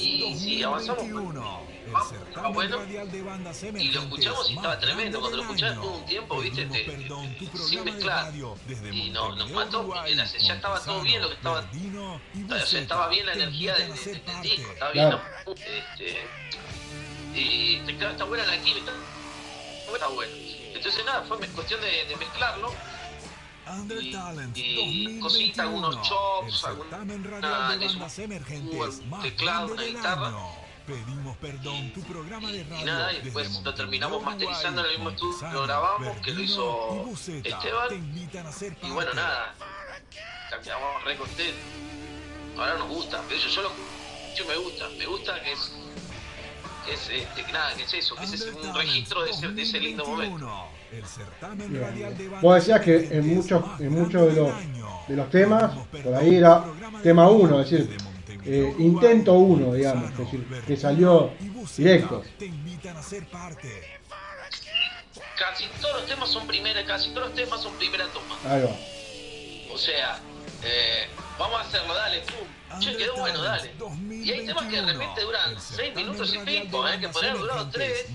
Y 0.00 0.34
si 0.34 0.62
avanzamos, 0.64 1.04
2021, 1.88 1.92
el 1.92 1.92
vamos, 1.94 2.08
certamen 2.10 2.52
bueno, 2.54 2.76
radial 2.78 3.10
de 3.12 3.22
bandas 3.22 3.62
y 3.82 3.90
lo 3.92 4.00
escuchamos 4.02 4.50
y 4.50 4.54
estaba 4.54 4.78
tremendo. 4.78 5.20
Cuando 5.20 5.36
lo 5.38 5.44
del 5.44 5.74
todo 5.80 5.96
un 5.96 6.06
tiempo, 6.06 6.40
viste, 6.40 6.66
te- 6.66 6.84
perdón, 6.84 7.34
tu 7.38 7.58
sin 7.58 7.84
mezclar. 7.84 8.24
radio 8.26 8.56
desde 8.66 8.94
Y 8.94 9.10
no- 9.10 9.34
nos 9.36 9.50
mató, 9.50 9.80
Uruguay, 9.80 10.00
porque 10.00 10.14
la- 10.16 10.24
ya 10.38 10.54
estaba 10.54 10.80
todo 10.84 11.00
bien 11.02 11.22
lo 11.22 11.28
que 11.28 11.34
estaba- 11.34 11.60
o 11.60 12.66
sea, 12.66 12.80
estaba 12.80 13.08
bien 13.08 13.26
la 13.26 13.32
energía 13.32 13.74
del 13.76 13.92
disco, 13.92 14.10
estaba 14.72 14.92
bien, 14.92 15.08
Claro. 15.08 15.20
¿no? 15.46 15.52
Este, 15.52 16.26
y 17.34 17.78
claro, 17.96 18.12
está 18.12 18.24
buena 18.24 18.44
la 18.46 18.58
química, 18.62 18.92
está 19.94 20.08
bueno. 20.08 20.32
Entonces 20.74 21.04
nada, 21.04 21.22
fue 21.22 21.38
cuestión 21.48 21.80
de, 21.80 22.04
de 22.06 22.16
mezclarlo. 22.16 22.72
Under 23.70 24.02
y- 24.02 24.10
Talent 24.12 24.56
y 24.56 24.74
2021, 24.76 25.20
cositas, 25.20 25.58
algunos 25.58 26.08
chops, 26.08 26.64
algún- 26.64 26.88
nada, 27.42 27.76
un- 27.92 27.98
bandas 28.00 28.18
emergentes 28.18 29.00
un 29.10 29.20
teclado, 29.20 29.66
una 29.74 29.82
guitarra. 29.82 30.32
Pedimos 30.88 31.36
perdón, 31.36 31.92
tu 31.92 32.00
programa 32.02 32.50
de 32.50 32.64
radio 32.64 32.80
Y 32.80 32.84
nada, 32.84 33.12
y 33.12 33.16
desde 33.16 33.24
después 33.26 33.62
lo 33.62 33.74
terminamos 33.74 34.16
Uruguay, 34.16 34.36
masterizando 34.38 34.80
en 34.80 34.86
el 34.86 34.92
mismo 34.92 35.10
estudio, 35.10 35.52
lo 35.52 35.62
grabamos, 35.64 36.16
que 36.24 36.30
lo 36.32 36.40
hizo 36.40 36.90
y 37.04 37.10
Buceta 37.10 37.48
Esteban. 37.48 37.88
te 37.90 37.94
invitan 37.96 38.46
a 38.46 38.52
ser 38.52 38.76
Y 38.82 38.90
bueno, 38.90 39.12
nada, 39.14 39.54
ya 40.50 40.60
quedamos 40.60 41.04
re 41.04 41.16
contentos. 41.16 41.54
Ahora 42.56 42.78
nos 42.78 42.88
gusta, 42.88 43.22
pero 43.28 43.38
yo, 43.40 43.48
yo 43.48 43.62
lo 43.62 43.68
escucho 43.68 44.44
y 44.44 44.46
me 44.48 44.56
gusta, 44.56 44.88
me 44.98 45.06
gusta 45.06 45.42
que 45.42 45.52
es, 45.52 45.72
que 46.86 46.94
es 46.94 47.10
este, 47.22 47.44
que 47.44 47.52
nada, 47.52 47.74
que 47.74 47.82
es 47.82 47.92
eso, 47.94 48.14
que 48.16 48.24
es 48.24 48.32
ese- 48.32 48.50
un 48.52 48.74
registro 48.74 49.22
de 49.24 49.30
ese, 49.30 49.48
de 49.48 49.62
ese 49.62 49.80
lindo 49.80 50.06
momento. 50.06 50.50
El 50.90 51.04
certamen 51.06 51.70
Bien, 51.70 51.82
radial 51.82 52.16
de 52.16 52.28
Vos 52.40 52.54
decías 52.54 52.80
que 52.80 52.96
en 53.12 53.34
muchos, 53.36 53.62
en 53.78 53.92
muchos 53.92 54.34
de 54.34 54.40
los, 54.40 54.52
de 55.06 55.16
los 55.16 55.28
temas, 55.30 55.70
por 56.02 56.14
ahí 56.14 56.36
era 56.36 56.64
tema 57.02 57.26
radio 57.26 57.34
1, 57.36 57.60
es 57.60 57.70
decir, 57.70 57.96
eh, 58.48 58.74
intento 58.78 59.34
1, 59.34 59.74
digamos, 59.74 60.02
Montesano, 60.04 60.24
es 60.24 60.32
decir, 60.32 60.44
que 60.46 60.54
Verdino 60.54 60.80
salió 60.80 61.30
directo. 61.76 62.24
Te 62.38 62.46
invitan 62.46 62.96
a 62.96 63.02
ser 63.02 63.26
parte. 63.26 63.68
Casi 65.38 65.64
todos 65.80 66.00
los 66.00 66.06
temas 66.06 66.30
son 66.30 66.46
primera, 66.46 66.84
casi 66.86 67.10
todos 67.10 67.28
los 67.28 67.34
temas 67.36 67.60
son 67.60 67.74
primera 67.74 68.06
toma. 68.06 68.36
Ahí 68.44 68.62
va. 68.62 69.74
O 69.74 69.76
sea, 69.76 70.18
eh, 70.64 71.06
vamos 71.38 71.60
a 71.60 71.62
hacerlo, 71.62 71.94
dale, 71.94 72.20
pum. 72.20 72.57
Che, 72.80 72.96
quedó 72.96 73.16
bueno, 73.16 73.42
dale. 73.42 73.74
Y 74.10 74.30
hay 74.30 74.46
temas 74.46 74.64
que 74.66 74.76
de 74.76 74.92
repente 74.92 75.20
duran 75.22 75.60
6 75.60 75.94
minutos 75.94 76.34
y 76.34 76.38
pico, 76.38 76.88
¿eh? 76.88 77.00
que 77.00 77.08
podrían 77.08 77.38
durado 77.38 77.70
3. 77.70 78.06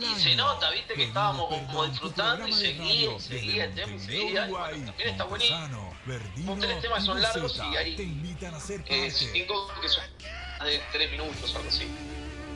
Y 0.00 0.20
se 0.20 0.36
nota, 0.36 0.70
viste, 0.70 0.94
que 0.94 1.04
estábamos 1.04 1.48
como 1.48 1.86
disfrutando 1.86 2.46
y 2.46 2.52
seguía, 2.52 3.16
y 3.16 3.20
seguía 3.20 3.64
el 3.64 3.74
tema, 3.74 3.94
y 3.94 3.98
seguía. 3.98 4.46
Y 4.46 4.50
bueno, 4.50 4.86
también 4.86 5.08
está 5.08 5.24
buenísimo. 5.24 5.94
Son 6.44 6.60
tres 6.60 6.80
temas 6.80 7.04
son 7.04 7.22
largos 7.22 7.56
y 7.56 7.76
hay 7.76 7.96
eh, 8.88 9.10
cinco 9.10 9.70
que 9.80 9.88
son 9.88 10.04
de 10.64 10.80
3 10.92 11.10
minutos 11.10 11.54
algo 11.54 11.68
así. 11.68 11.86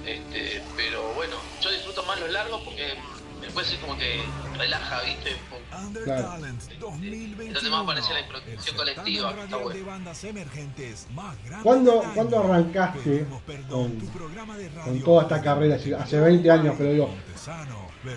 Este, 0.05 0.62
pero 0.76 1.14
bueno, 1.14 1.37
yo 1.61 1.70
disfruto 1.70 2.05
más 2.05 2.20
los 2.20 2.31
largos 2.31 2.62
porque 2.62 2.94
después 3.40 3.72
es 3.72 3.79
como 3.79 3.96
que 3.96 4.22
relaja, 4.59 5.03
¿viste? 5.03 5.37
Claro. 6.05 6.38
Los 6.81 7.62
demás 7.62 7.83
aparece 7.83 8.12
la 8.14 8.20
improvisación 8.20 8.77
colectiva, 8.77 9.35
está 9.42 9.57
bueno. 9.57 9.81
¿Cuándo, 11.62 12.05
¿Cuándo 12.14 12.38
arrancaste 12.38 13.27
con, 13.68 14.01
con, 14.85 15.01
toda 15.03 15.22
esta 15.22 15.42
carrera? 15.42 15.77
Hace 15.99 16.20
20 16.20 16.51
años, 16.51 16.75
pero 16.79 16.92
digo, 16.92 17.14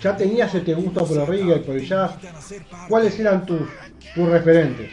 ¿ya 0.00 0.16
tenías 0.16 0.54
este 0.54 0.74
gusto 0.74 1.04
por 1.04 1.18
el 1.18 1.26
reggae 1.26 1.56
y 1.56 1.60
por 1.60 1.76
el 1.76 1.86
jazz? 1.86 2.12
¿Cuáles 2.88 3.18
eran 3.18 3.44
tus, 3.44 3.62
tus 4.14 4.28
referentes? 4.28 4.90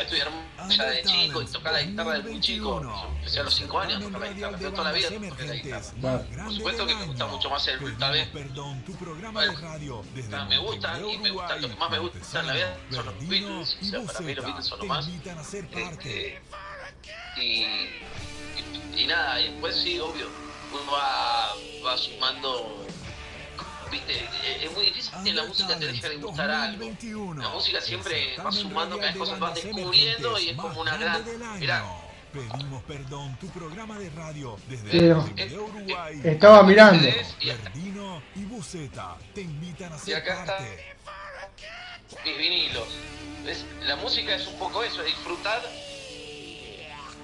Empecé 0.00 0.22
a 0.22 0.28
estudiar 0.28 0.76
ya 0.76 0.84
de 0.90 1.02
chico 1.02 1.42
y 1.42 1.46
tocar 1.46 1.72
la 1.72 1.82
guitarra 1.82 2.12
de 2.18 2.30
muy 2.30 2.40
chico. 2.40 2.80
Empecé 3.16 3.40
a 3.40 3.42
los 3.44 3.54
5 3.54 3.80
años 3.80 3.96
a 3.96 4.00
tocar 4.06 4.20
la 4.20 4.32
guitarra, 4.32 4.56
pero 4.58 4.72
toda 4.72 4.84
la 4.84 4.92
vida 4.92 5.08
toqué 5.08 5.46
la 5.46 5.54
guitarra. 5.54 6.22
Por 6.44 6.54
supuesto 6.54 6.86
que 6.86 6.94
me 6.94 7.06
gusta 7.06 7.26
mucho 7.26 7.50
más 7.50 7.68
el 7.68 7.98
tal 7.98 8.12
vez. 8.12 8.28
me 10.48 10.58
gustan 10.58 11.08
y 11.08 11.18
me 11.18 11.30
gustan, 11.30 11.62
lo 11.62 11.68
que 11.68 11.76
más 11.76 11.90
me 11.90 11.98
gusta 11.98 12.40
en 12.40 12.46
la 12.46 12.52
vida 12.52 12.78
son 12.90 13.06
los 13.06 13.28
Beatles. 13.28 13.78
O 13.80 13.84
sea, 13.84 14.02
para 14.02 14.20
mí 14.20 14.34
los 14.34 14.44
Beatles 14.44 14.66
son 14.66 14.78
lo 14.78 14.84
más. 14.86 15.08
Este, 15.08 16.40
y, 17.36 17.64
y, 18.96 19.06
nada, 19.06 19.40
y 19.40 19.50
después 19.50 19.76
sí, 19.76 19.98
obvio, 19.98 20.28
uno 20.72 20.92
va, 20.92 21.54
va 21.84 21.96
sumando 21.96 22.86
viste, 23.90 24.12
eh, 24.14 24.64
es 24.64 24.72
muy 24.72 24.86
difícil 24.86 25.12
que 25.24 25.32
la 25.32 25.44
música 25.44 25.78
te 25.78 25.86
deje 25.86 26.08
de 26.08 26.16
gustar 26.16 26.50
algo. 26.50 26.90
La 27.36 27.48
música 27.48 27.80
siempre 27.80 28.36
va 28.38 28.52
sumando 28.52 28.98
cada 28.98 29.12
cosas, 29.14 29.38
vas 29.38 29.54
descubriendo 29.54 30.38
y 30.38 30.50
es 30.50 30.56
como 30.56 30.80
una 30.80 30.96
gran. 30.96 31.24
Mirá, 31.58 31.84
Pedimos 32.32 32.84
perdón, 32.84 33.36
tu 33.40 33.48
programa 33.48 33.98
de 33.98 34.08
radio 34.10 34.56
desde 34.68 34.90
sí, 34.92 35.56
Uruguay. 35.56 36.20
Estaba 36.22 36.62
mirando. 36.62 37.08
Verdino 37.44 38.22
y 38.36 38.44
Buceta 38.44 39.16
te 39.34 39.40
invitan 39.40 39.92
a 39.92 39.98
ser 39.98 40.08
y 40.08 40.12
acá 40.12 40.44
parte. 40.46 40.94
Está 42.08 42.24
mis 42.24 42.38
vinilos. 42.38 42.88
¿Ves? 43.44 43.64
La 43.82 43.96
música 43.96 44.36
es 44.36 44.46
un 44.46 44.58
poco 44.60 44.84
eso, 44.84 45.00
es 45.00 45.06
disfrutar. 45.08 45.60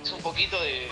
Es 0.03 0.11
un 0.11 0.21
poquito 0.23 0.61
de, 0.61 0.89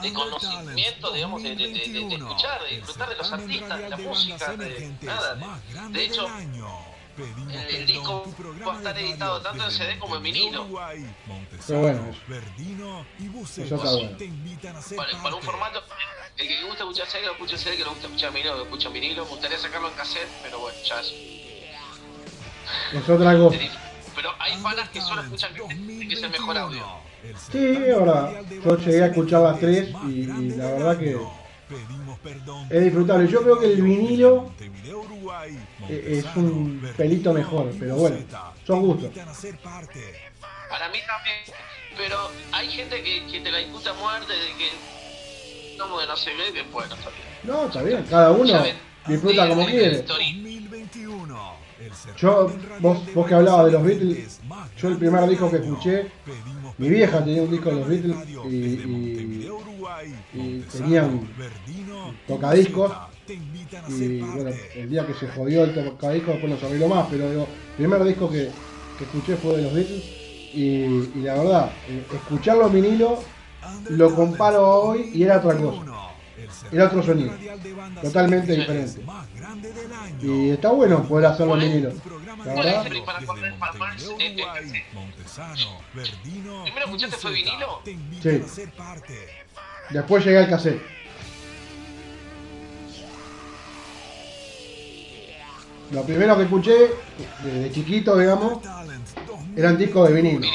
de 0.00 0.12
conocimiento, 0.12 1.12
digamos, 1.12 1.42
de, 1.42 1.56
de, 1.56 1.68
de, 1.68 2.14
escuchar, 2.14 2.62
de 2.62 2.76
disfrutar 2.76 3.08
de 3.08 3.16
los 3.16 3.32
artistas, 3.32 3.78
de 3.78 3.88
la 3.88 3.96
música, 3.96 4.56
de 4.56 4.92
nada. 5.02 5.60
De 5.90 6.04
hecho, 6.04 6.26
el, 7.18 7.74
el 7.74 7.86
disco 7.86 8.24
va 8.66 8.74
a 8.74 8.78
estar 8.78 8.98
editado 8.98 9.40
tanto 9.42 9.64
en 9.64 9.70
CD 9.70 9.98
como 9.98 10.16
en 10.16 10.22
vinilo. 10.22 10.66
Pero 11.66 11.80
bueno, 11.80 12.14
eso, 13.64 13.76
está 13.76 13.92
bueno. 13.92 14.16
Para, 14.96 15.22
para 15.22 15.34
un 15.36 15.42
formato, 15.42 15.82
el 16.36 16.48
que 16.48 16.54
le 16.56 16.64
gusta 16.64 16.84
escuchar 16.84 17.06
CD, 17.08 17.26
lo 17.26 17.32
escucha 17.32 17.58
CD, 17.58 17.70
el 17.72 17.76
que 17.78 17.84
le 17.84 17.90
gusta 17.90 18.06
escuchar 18.06 18.32
vinilo, 18.32 18.56
lo 18.56 18.62
escucha 18.64 18.88
vinilo. 18.88 19.24
Me 19.24 19.30
gustaría 19.30 19.58
sacarlo 19.58 19.88
en 19.88 19.94
cassette, 19.94 20.28
pero 20.42 20.60
bueno, 20.60 20.78
ya 20.84 21.00
es. 21.00 21.12
Es 22.92 23.08
otra 23.08 23.36
cosa. 23.36 23.58
Pero 24.14 24.30
hay 24.38 24.56
fanas 24.58 24.88
que 24.90 25.00
solo 25.00 25.22
escuchan 25.22 25.54
cassette, 25.54 25.68
que 25.68 26.14
es 26.14 26.22
el 26.22 26.30
mejor 26.30 26.58
audio. 26.58 26.86
Sí, 27.50 27.58
verdad. 27.76 28.32
Yo 28.64 28.76
llegué 28.78 29.02
a 29.02 29.06
escuchar 29.06 29.42
las 29.42 29.58
tres 29.60 29.90
y, 30.06 30.24
la 30.50 30.70
verdad 30.72 30.98
que 30.98 31.16
es 32.70 32.84
disfrutable. 32.84 33.28
Yo 33.28 33.42
creo 33.42 33.58
que 33.58 33.66
el 33.66 33.82
vinilo 33.82 34.52
es 35.88 36.24
un 36.36 36.80
pelito 36.96 37.32
mejor, 37.32 37.72
pero 37.78 37.96
bueno, 37.96 38.16
son 38.66 38.80
gustos. 38.80 39.10
Para 40.68 40.88
mí 40.88 40.98
también, 41.06 41.36
pero 41.96 42.30
hay 42.52 42.70
gente 42.70 43.02
que, 43.02 43.26
que 43.26 43.40
te 43.40 43.50
la 43.50 43.58
discuta 43.58 43.90
a 43.90 43.94
muerte 43.94 44.32
de 44.32 44.48
que 44.56 44.70
no 45.76 46.16
se 46.16 46.34
ve, 46.34 46.52
que 46.52 46.62
bueno, 46.62 46.94
está 46.94 47.10
bien. 47.10 47.26
No, 47.42 47.66
está 47.66 47.82
bien, 47.82 48.04
cada 48.08 48.30
uno 48.30 48.62
disfruta 49.06 49.48
como 49.48 49.66
quiere. 49.66 50.04
Yo, 52.16 52.50
vos, 52.80 53.14
vos 53.14 53.26
que 53.26 53.34
hablabas 53.34 53.66
de 53.66 53.72
los 53.72 53.82
Beatles, 53.82 54.40
yo 54.76 54.88
el 54.88 54.96
primer 54.98 55.28
disco 55.28 55.50
que 55.50 55.56
escuché 55.56 56.12
mi 56.78 56.88
vieja 56.88 57.24
tenía 57.24 57.42
un 57.42 57.50
disco 57.50 57.70
de 57.70 57.76
los 57.76 57.88
Beatles 57.88 58.16
y, 58.50 58.56
y, 58.56 59.52
y 60.34 60.60
tenían 60.72 61.28
tocadiscos. 62.26 62.92
Y 63.88 64.20
bueno, 64.20 64.50
el 64.74 64.90
día 64.90 65.06
que 65.06 65.14
se 65.14 65.28
jodió 65.28 65.64
el 65.64 65.74
tocadisco 65.74 66.32
después 66.32 66.52
no 66.52 66.58
se 66.58 66.66
arregló 66.66 66.88
más, 66.88 67.06
pero 67.10 67.30
digo, 67.30 67.42
el 67.70 67.76
primer 67.76 68.04
disco 68.04 68.28
que, 68.30 68.50
que 68.98 69.04
escuché 69.04 69.36
fue 69.36 69.56
de 69.56 69.62
los 69.62 69.72
Beatles 69.74 70.04
y, 70.52 70.60
y 71.14 71.22
la 71.22 71.34
verdad, 71.34 71.78
eh, 71.86 72.06
escucharlo 72.12 72.66
en 72.66 72.72
vinilo 72.72 73.30
lo 73.88 74.14
comparo 74.14 74.68
hoy 74.68 75.10
y 75.12 75.22
era 75.24 75.38
otra 75.38 75.56
cosa. 75.58 75.89
Era 76.72 76.86
otro 76.86 77.02
sonido, 77.02 77.32
totalmente 78.02 78.54
diferente. 78.54 79.02
Y 80.20 80.50
está 80.50 80.70
bueno 80.70 81.02
poder 81.04 81.26
hacerlo 81.26 81.54
en 81.54 81.60
vinilo. 81.60 81.92
La 82.44 82.54
verdad. 82.54 82.84
¿Primero 85.94 86.84
escuchaste 86.84 87.16
fue 87.16 87.32
vinilo? 87.32 87.82
Sí. 88.22 88.42
Después 89.90 90.24
llegué 90.24 90.38
al 90.38 90.48
cassette. 90.48 90.82
Lo 95.90 96.04
primero 96.04 96.36
que 96.36 96.44
escuché, 96.44 96.76
desde 97.42 97.72
chiquito, 97.72 98.16
digamos, 98.16 98.58
eran 99.56 99.76
discos 99.76 100.08
de 100.08 100.14
vinilo. 100.14 100.46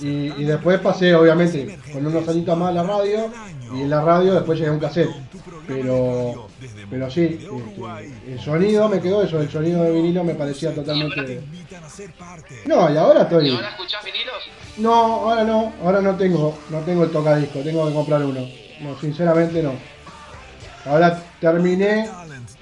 Y, 0.00 0.06
y, 0.06 0.44
después 0.44 0.78
pasé, 0.80 1.14
obviamente, 1.14 1.78
con 1.90 2.04
unos 2.04 2.28
añitos 2.28 2.58
más 2.58 2.68
a 2.68 2.72
la 2.72 2.82
radio. 2.82 3.32
Y 3.74 3.82
en 3.82 3.90
la 3.90 4.00
radio 4.00 4.34
después 4.34 4.58
llegué 4.58 4.70
a 4.70 4.74
un 4.74 4.80
cassette. 4.80 5.10
Pero, 5.66 6.48
pero 6.88 7.10
sí, 7.10 7.22
este, 7.24 8.32
el 8.32 8.40
sonido 8.40 8.88
me 8.88 9.00
quedó 9.00 9.22
eso, 9.22 9.40
el 9.40 9.50
sonido 9.50 9.82
de 9.82 9.90
vinilo 9.90 10.22
me 10.22 10.34
parecía 10.34 10.72
totalmente. 10.74 11.40
No, 12.66 12.92
y 12.92 12.96
ahora 12.96 13.22
estoy. 13.22 13.48
¿Y 13.48 13.54
ahora 13.56 13.70
escuchás 13.70 14.04
vinilos? 14.04 14.34
No, 14.76 14.92
ahora 14.94 15.44
no, 15.44 15.72
ahora 15.82 16.00
no 16.00 16.14
tengo, 16.14 16.56
no 16.70 16.78
tengo 16.80 17.04
el 17.04 17.10
tocadisco, 17.10 17.60
tengo 17.60 17.88
que 17.88 17.94
comprar 17.94 18.24
uno. 18.24 18.46
No, 18.80 18.98
sinceramente 19.00 19.62
no. 19.62 19.72
Ahora 20.84 21.20
terminé, 21.40 22.08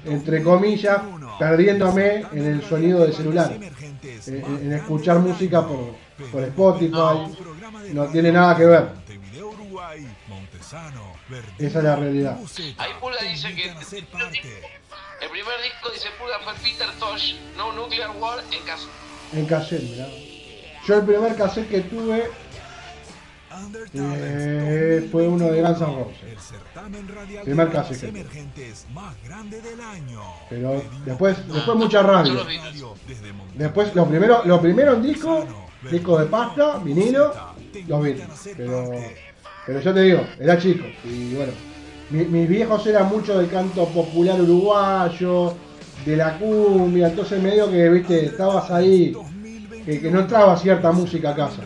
entre 0.06 0.42
comillas, 0.42 0.98
perdiéndome 1.38 2.24
en 2.32 2.46
el 2.46 2.62
sonido 2.62 3.00
del 3.00 3.12
celular. 3.12 3.52
En, 4.26 4.44
en 4.62 4.72
escuchar 4.72 5.18
música 5.18 5.66
por, 5.66 5.94
por 6.32 6.42
Spotify. 6.42 7.36
No 7.92 8.06
tiene 8.06 8.32
nada 8.32 8.56
que 8.56 8.64
ver. 8.64 9.03
Esa 11.58 11.78
es 11.78 11.84
la 11.84 11.96
realidad. 11.96 12.38
Ahí 12.78 12.90
Pulga 13.00 13.22
dice 13.22 13.54
que 13.54 13.68
el 13.68 13.76
primer, 13.76 14.30
disco, 14.32 15.90
dice 15.92 16.08
Pulga 16.18 16.38
fue 16.42 16.54
Peter 16.62 16.88
Tosh, 16.98 17.34
No 17.56 17.72
Nuclear 17.72 18.10
War 18.18 18.42
en 18.50 18.62
cassette. 18.64 18.90
En 19.32 19.46
cassette, 19.46 19.82
mirá. 19.82 20.08
Yo 20.86 20.96
el 20.96 21.04
primer 21.04 21.36
cassette 21.36 21.68
que 21.68 21.80
tuve 21.82 22.30
eh, 23.94 25.08
fue 25.10 25.28
uno 25.28 25.50
de 25.50 25.62
Guns 25.62 25.80
N' 25.80 25.86
Roses. 25.86 26.54
Primer 27.44 27.70
cassette. 27.70 28.26
Pero 30.50 30.82
después, 31.04 31.48
después 31.48 31.76
mucha 31.76 32.02
radio. 32.02 32.46
Después 33.54 33.94
lo 33.94 34.08
primero, 34.08 34.42
lo 34.44 34.60
primero 34.60 34.94
en 34.94 35.02
disco, 35.02 35.46
disco 35.90 36.18
de 36.18 36.26
pasta, 36.26 36.78
vinilo, 36.78 37.32
los 37.86 38.02
Beatles. 38.02 38.50
Pero 38.56 38.90
pero 39.66 39.80
yo 39.80 39.94
te 39.94 40.02
digo, 40.02 40.26
era 40.38 40.58
chico. 40.58 40.84
Y 41.04 41.34
bueno, 41.34 41.52
mis 42.10 42.48
viejos 42.48 42.86
eran 42.86 43.08
mucho 43.08 43.38
del 43.38 43.50
canto 43.50 43.86
popular 43.88 44.40
uruguayo, 44.40 45.54
de 46.04 46.16
la 46.16 46.38
cumbia, 46.38 47.08
entonces 47.08 47.42
medio 47.42 47.70
que, 47.70 47.88
viste, 47.88 48.26
estabas 48.26 48.70
ahí, 48.70 49.16
que, 49.84 50.10
no 50.10 50.20
entraba 50.20 50.56
cierta 50.56 50.92
música 50.92 51.30
a 51.30 51.34
casa. 51.34 51.62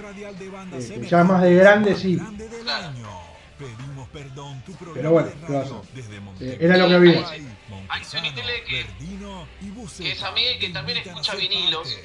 Eh, 0.72 1.06
ya 1.08 1.24
más 1.24 1.42
de 1.42 1.54
grande 1.54 1.94
sí. 1.96 2.18
Pero 4.94 5.10
bueno, 5.10 5.30
eh, 6.40 6.58
era 6.60 6.76
lo 6.76 6.88
que 6.88 6.94
había. 6.94 7.28
Hay 7.88 8.02
que, 8.64 8.86
que 9.98 10.12
es 10.12 10.22
amiga 10.22 10.52
y 10.52 10.58
que 10.58 10.68
también 10.70 10.98
escucha 10.98 11.34
vinilos. 11.34 11.98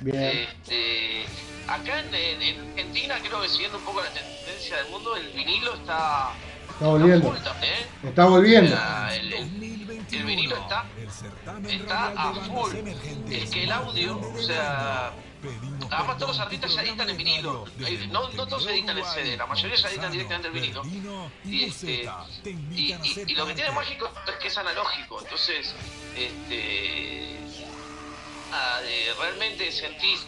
Bien. 0.00 0.48
Este, 0.48 1.24
acá 1.66 2.00
en, 2.00 2.14
en, 2.14 2.70
Argentina, 2.70 3.16
creo 3.20 3.42
que 3.42 3.48
siguiendo 3.48 3.78
un 3.78 3.84
poco 3.84 4.02
la 4.02 4.10
tendencia 4.10 4.76
del 4.76 4.90
mundo, 4.90 5.16
el 5.16 5.28
vinilo 5.32 5.74
está. 5.74 6.32
Está 6.70 6.86
volviendo. 6.86 7.34
Está, 7.34 7.54
full, 7.54 7.64
¿eh? 7.64 7.86
está 8.04 8.24
volviendo. 8.26 8.76
El, 9.12 9.32
el, 9.32 10.24
vinilo 10.24 10.56
está, 10.56 10.86
está 11.68 12.12
a 12.16 12.34
full. 12.34 12.72
Es 13.30 13.50
que 13.50 13.64
el 13.64 13.72
audio, 13.72 14.20
o 14.20 14.42
sea. 14.42 15.12
Además 15.90 16.18
todos 16.18 16.36
los 16.36 16.40
artistas 16.40 16.74
se 16.74 16.80
editan 16.80 17.08
en 17.08 17.16
vinilo. 17.16 17.64
No, 18.10 18.28
no 18.30 18.46
todos 18.46 18.64
se 18.64 18.72
editan 18.72 18.98
en 18.98 19.04
CD, 19.04 19.36
la 19.36 19.46
mayoría 19.46 19.76
se 19.76 19.88
editan 19.88 20.10
directamente 20.10 20.48
en 20.48 20.54
vinilo. 20.54 20.82
Y, 21.44 21.64
este, 21.64 22.10
y, 22.44 22.92
y, 22.92 23.24
y, 23.26 23.34
lo 23.34 23.46
que 23.46 23.54
tiene 23.54 23.70
mágico 23.70 24.10
es 24.26 24.34
que 24.34 24.48
es 24.48 24.58
analógico. 24.58 25.20
Entonces, 25.22 25.74
este 26.16 27.38
realmente 29.18 29.70
sentís, 29.72 30.26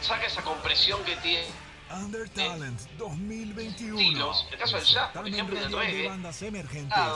saca 0.00 0.26
esa 0.26 0.42
compresión 0.42 1.02
que 1.04 1.16
tiene 1.16 1.46
Under 2.00 2.28
Talent 2.30 2.80
2021. 2.98 3.98
Estilos, 3.98 4.46
el 4.50 4.58
caso 4.58 4.76
del 4.76 4.84
jazz, 4.86 5.10
por 5.12 5.28
ejemplo, 5.28 5.60
del 5.60 5.72
reggae, 5.72 6.10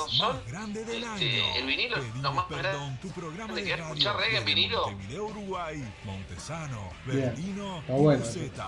son 0.09 0.41
grande 0.47 0.85
del 0.85 1.03
este, 1.03 1.43
año. 1.43 1.45
el 1.57 1.67
vinilo 1.67 1.97
Pedimos 1.97 2.23
lo 2.23 2.33
más 2.33 2.45
perdón, 2.47 2.99
tu 3.01 3.09
grande 3.09 3.21
programa 3.21 3.55
de 3.55 3.63
radio 3.63 3.85
escuchar 3.85 4.17
reggae 4.17 4.39
en 4.39 4.45
vinilo. 4.45 4.87
Montevideo, 4.87 5.27
Uruguay, 5.27 5.85
Montesano, 6.05 6.91
Bien, 7.07 7.21
Berlino 7.21 7.79
está 7.79 7.93
bueno. 7.95 8.25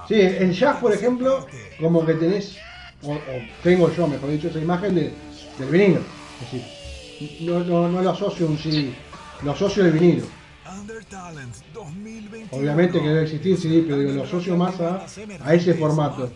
Sí, 0.08 0.14
en 0.20 0.52
jazz, 0.52 0.76
por 0.78 0.92
ejemplo, 0.94 1.46
como 1.78 2.06
que 2.06 2.14
tenés, 2.14 2.56
o, 3.02 3.12
o 3.12 3.20
tengo 3.62 3.92
yo, 3.94 4.06
mejor 4.06 4.30
dicho, 4.30 4.48
esa 4.48 4.58
imagen 4.58 4.94
de, 4.94 5.14
del 5.58 5.68
vinilo. 5.68 6.00
Es 6.40 6.52
decir, 6.52 7.40
no, 7.42 7.60
no, 7.60 7.88
no 7.88 8.02
lo 8.02 8.10
asocio 8.10 8.46
a 8.46 8.50
un 8.50 8.58
CD, 8.58 8.94
lo 9.42 9.52
asocio 9.52 9.84
al 9.84 9.92
vinilo. 9.92 10.37
Under 10.72 11.04
Talent 11.04 11.54
2021. 11.72 12.48
Obviamente 12.52 13.00
que 13.00 13.08
debe 13.08 13.22
existir 13.22 13.56
CD, 13.56 13.82
pero 13.82 13.98
digo, 13.98 14.12
lo 14.12 14.24
asocio 14.24 14.56
más 14.56 14.78
a, 14.80 15.06
a 15.44 15.54
ese 15.54 15.74
formato, 15.74 16.30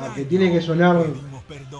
a, 0.00 0.06
a 0.10 0.14
que 0.14 0.24
tiene 0.24 0.50
que 0.52 0.60
sonar 0.60 1.04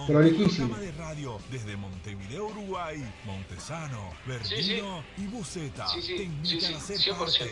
prolijísimo. 0.07 0.69
programa 0.69 0.79
de 0.79 0.91
radio 0.91 1.37
desde 1.51 1.75
Montevideo, 1.77 2.47
Uruguay, 2.47 3.03
Montesano, 3.25 4.11
Sí, 4.43 4.55
Berlino 4.55 5.03
y 5.17 5.25
Buceta. 5.27 5.87
Sí, 5.87 6.01
sí, 6.01 6.11
te 6.13 6.17
sí, 6.17 6.23
invitan 6.23 6.59
sí, 6.59 6.73
a 6.73 6.79
ser 6.79 6.97
100%. 6.97 7.17
parte. 7.17 7.51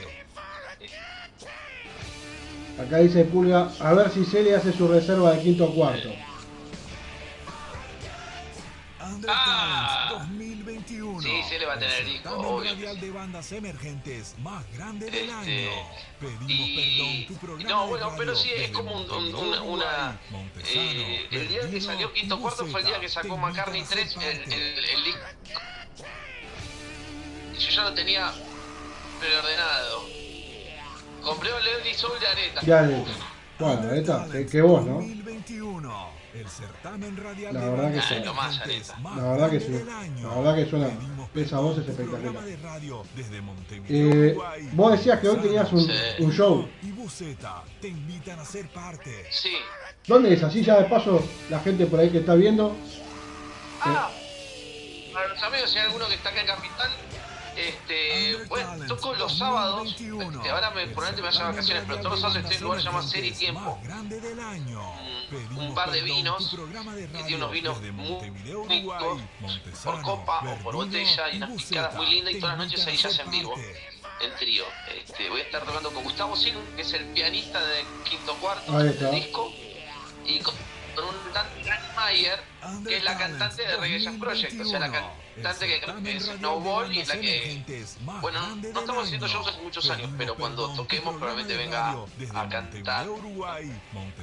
Acá 2.80 2.98
dice 2.98 3.24
Pulga, 3.26 3.72
a 3.80 3.94
ver 3.94 4.12
si 4.12 4.26
Celia 4.26 4.58
hace 4.58 4.74
su 4.74 4.88
reserva 4.88 5.32
de 5.32 5.42
quinto 5.42 5.74
cuarto. 5.74 6.10
Ah. 9.28 10.08
Talent 10.10 10.30
2021. 10.30 11.22
Sí, 11.22 11.44
se 11.50 11.60
le 11.60 11.66
va 11.66 11.74
a 11.74 11.80
tener 11.80 12.02
el 12.02 12.06
disco, 12.08 12.30
obvio. 12.38 12.96
de 12.96 13.12
bandas 13.12 13.52
emergentes 13.52 14.36
más 14.40 14.64
grande 14.74 15.06
del 15.12 15.30
Este, 15.30 15.34
año. 15.34 15.72
Pedimos 16.20 16.50
y- 16.50 16.76
perdón, 16.98 17.28
tu 17.28 17.46
programa 17.46 17.70
no, 17.70 17.88
bueno, 17.88 18.14
pero 18.18 18.36
sí, 18.36 18.50
es 18.56 18.72
como 18.72 18.92
un- 18.94 19.10
un- 19.12 19.36
una- 19.36 19.62
una- 19.62 20.20
Eh, 20.64 21.28
el 21.32 21.48
día 21.48 21.70
que 21.70 21.82
salió 21.82 22.10
y 22.16 22.20
Quinto 22.22 22.40
Cuarto 22.40 22.66
fue 22.68 22.82
el 22.82 22.86
día 22.88 23.00
que 23.00 23.10
sacó 23.10 23.38
McCartney 23.38 23.82
a 23.82 23.86
ser 23.86 23.98
3 24.10 24.16
el, 24.18 24.54
el, 24.54 24.86
el 24.86 25.04
disco. 25.04 25.20
Y 27.54 27.58
yo 27.60 27.70
ya 27.72 27.84
lo 27.84 27.94
tenía 27.94 28.32
preordenado. 29.20 30.06
Compré 31.22 31.54
un 31.54 31.60
Lady 31.64 31.94
Soul 31.94 32.20
de 32.20 32.28
Areta. 32.28 32.62
Ya 32.62 32.82
Bueno, 33.60 33.90
Areta, 33.90 34.28
que, 34.32 34.46
que 34.46 34.62
vos, 34.62 34.86
¿no? 34.86 34.94
2021, 34.96 36.10
el 36.36 36.48
certamen 36.50 37.18
radial 37.18 37.54
La 37.54 37.66
verdad 37.70 37.94
que 37.94 38.02
sí. 38.02 38.16
La 39.16 39.24
verdad 39.32 39.50
que 39.50 39.60
sí. 39.60 39.72
La 40.22 40.36
verdad 40.36 40.56
que 40.56 40.66
suena- 40.70 40.90
esa 41.36 41.60
voz 41.60 41.78
es 41.78 41.88
espectacular. 41.88 42.22
programa 42.22 42.46
de 42.46 42.58
radio 42.58 43.04
desde 43.16 43.42
Montevideo, 43.42 44.24
Eh, 44.26 44.38
vos 44.74 44.92
decías 44.94 45.20
que 45.20 45.28
hoy 45.28 45.38
tenías 45.38 45.72
un, 45.74 45.82
Sí. 45.86 45.92
un 46.20 46.32
show. 46.32 46.68
y 46.82 46.92
Buceta 46.92 47.64
te 47.82 47.90
invitan 47.90 48.40
a 48.40 48.46
ser 48.46 48.68
parte. 48.70 49.26
Sí. 49.32 49.54
¿Dónde 50.08 50.34
es? 50.34 50.44
Así 50.44 50.64
ya 50.64 50.78
de 50.80 50.86
paso 50.86 51.22
la 51.50 51.60
gente 51.60 51.86
por 51.88 52.00
ahí 52.00 52.10
que 52.10 52.20
está 52.20 52.36
viendo. 52.36 52.76
Ah, 53.82 54.10
para 55.14 55.28
los 55.30 55.44
amigos, 55.44 55.70
si 55.72 55.78
hay 55.80 55.86
alguno 55.88 56.08
que 56.08 56.16
está 56.16 56.30
acá 56.30 56.42
en 56.42 56.48
Capital, 56.48 56.90
este, 57.58 58.46
bueno, 58.48 58.86
toco 58.88 59.14
los 59.14 59.38
sábados. 59.38 59.96
Este, 60.00 60.50
ahora 60.50 60.72
me, 60.72 60.88
probablemente 60.88 61.22
me 61.22 61.28
vaya 61.28 61.40
de 61.40 61.52
vacaciones, 61.52 61.84
pero 61.88 62.00
todos 62.00 62.12
los 62.12 62.22
sábados 62.22 62.44
estoy 62.44 62.58
en 62.58 62.64
un 62.64 62.64
lugar 62.64 62.78
que 62.78 62.84
se 62.84 62.90
llama 62.90 63.04
Ser 63.04 63.26
y 63.26 63.32
Tiempo. 63.32 63.80
Un, 65.52 65.58
un 65.58 65.76
par 65.76 65.92
de 65.92 66.02
vinos, 66.02 66.56
que 67.12 67.24
tiene 67.24 67.36
unos 67.38 67.52
vinos 67.52 67.82
muy 67.94 68.30
ricos, 68.68 69.22
por 69.84 70.02
copa 70.02 70.42
o 70.46 70.64
por 70.64 70.76
botella, 70.76 71.30
y 71.32 71.38
unas 71.38 71.64
picadas 71.64 71.96
muy 71.96 72.06
lindas, 72.08 72.34
y 72.34 72.40
todas 72.40 72.58
las 72.58 72.68
noches 72.68 72.88
ahí 72.88 72.98
ya 72.98 73.24
en 73.24 73.32
vivo. 73.32 73.56
En 74.22 74.34
trío. 74.36 74.64
Este, 74.96 75.30
voy 75.30 75.42
a 75.42 75.44
estar 75.44 75.66
tocando 75.66 75.92
con 75.92 76.04
Gustavo 76.04 76.38
Sil, 76.40 76.56
que 76.76 76.84
es 76.84 76.94
el 76.94 77.06
pianista 77.08 77.60
de 77.66 77.84
Quinto 78.10 78.34
Cuarto 78.36 78.78
del 78.78 79.12
disco, 79.12 79.52
y 80.26 80.40
con, 80.40 80.56
con 80.96 81.06
un 81.06 81.34
Dante 81.34 81.72
Mayer, 81.96 82.40
que 82.88 82.98
es 82.98 83.04
la 83.04 83.18
cantante 83.18 83.62
de 83.62 83.78
Reggae 83.78 84.00
Jazz 84.00 84.16
Project, 84.20 84.62
o 84.62 84.66
sea, 84.66 84.80
la 84.80 84.92
cantante 84.92 85.68
que 85.68 85.82
creo 85.82 86.04
que 86.04 86.18
es 86.18 86.24
Snowball 86.26 86.92
y 86.94 87.00
es 87.00 87.08
la 87.08 87.20
que... 87.20 87.64
Bueno, 88.22 88.40
no 88.56 88.80
estamos 88.80 89.06
haciendo 89.06 89.28
shows 89.28 89.48
hace 89.48 89.62
muchos 89.62 89.90
años, 89.90 90.10
pero 90.18 90.36
cuando 90.36 90.74
toquemos 90.76 91.16
probablemente 91.16 91.58
venga 91.58 91.92
a 92.34 92.50
cantar. 92.50 93.08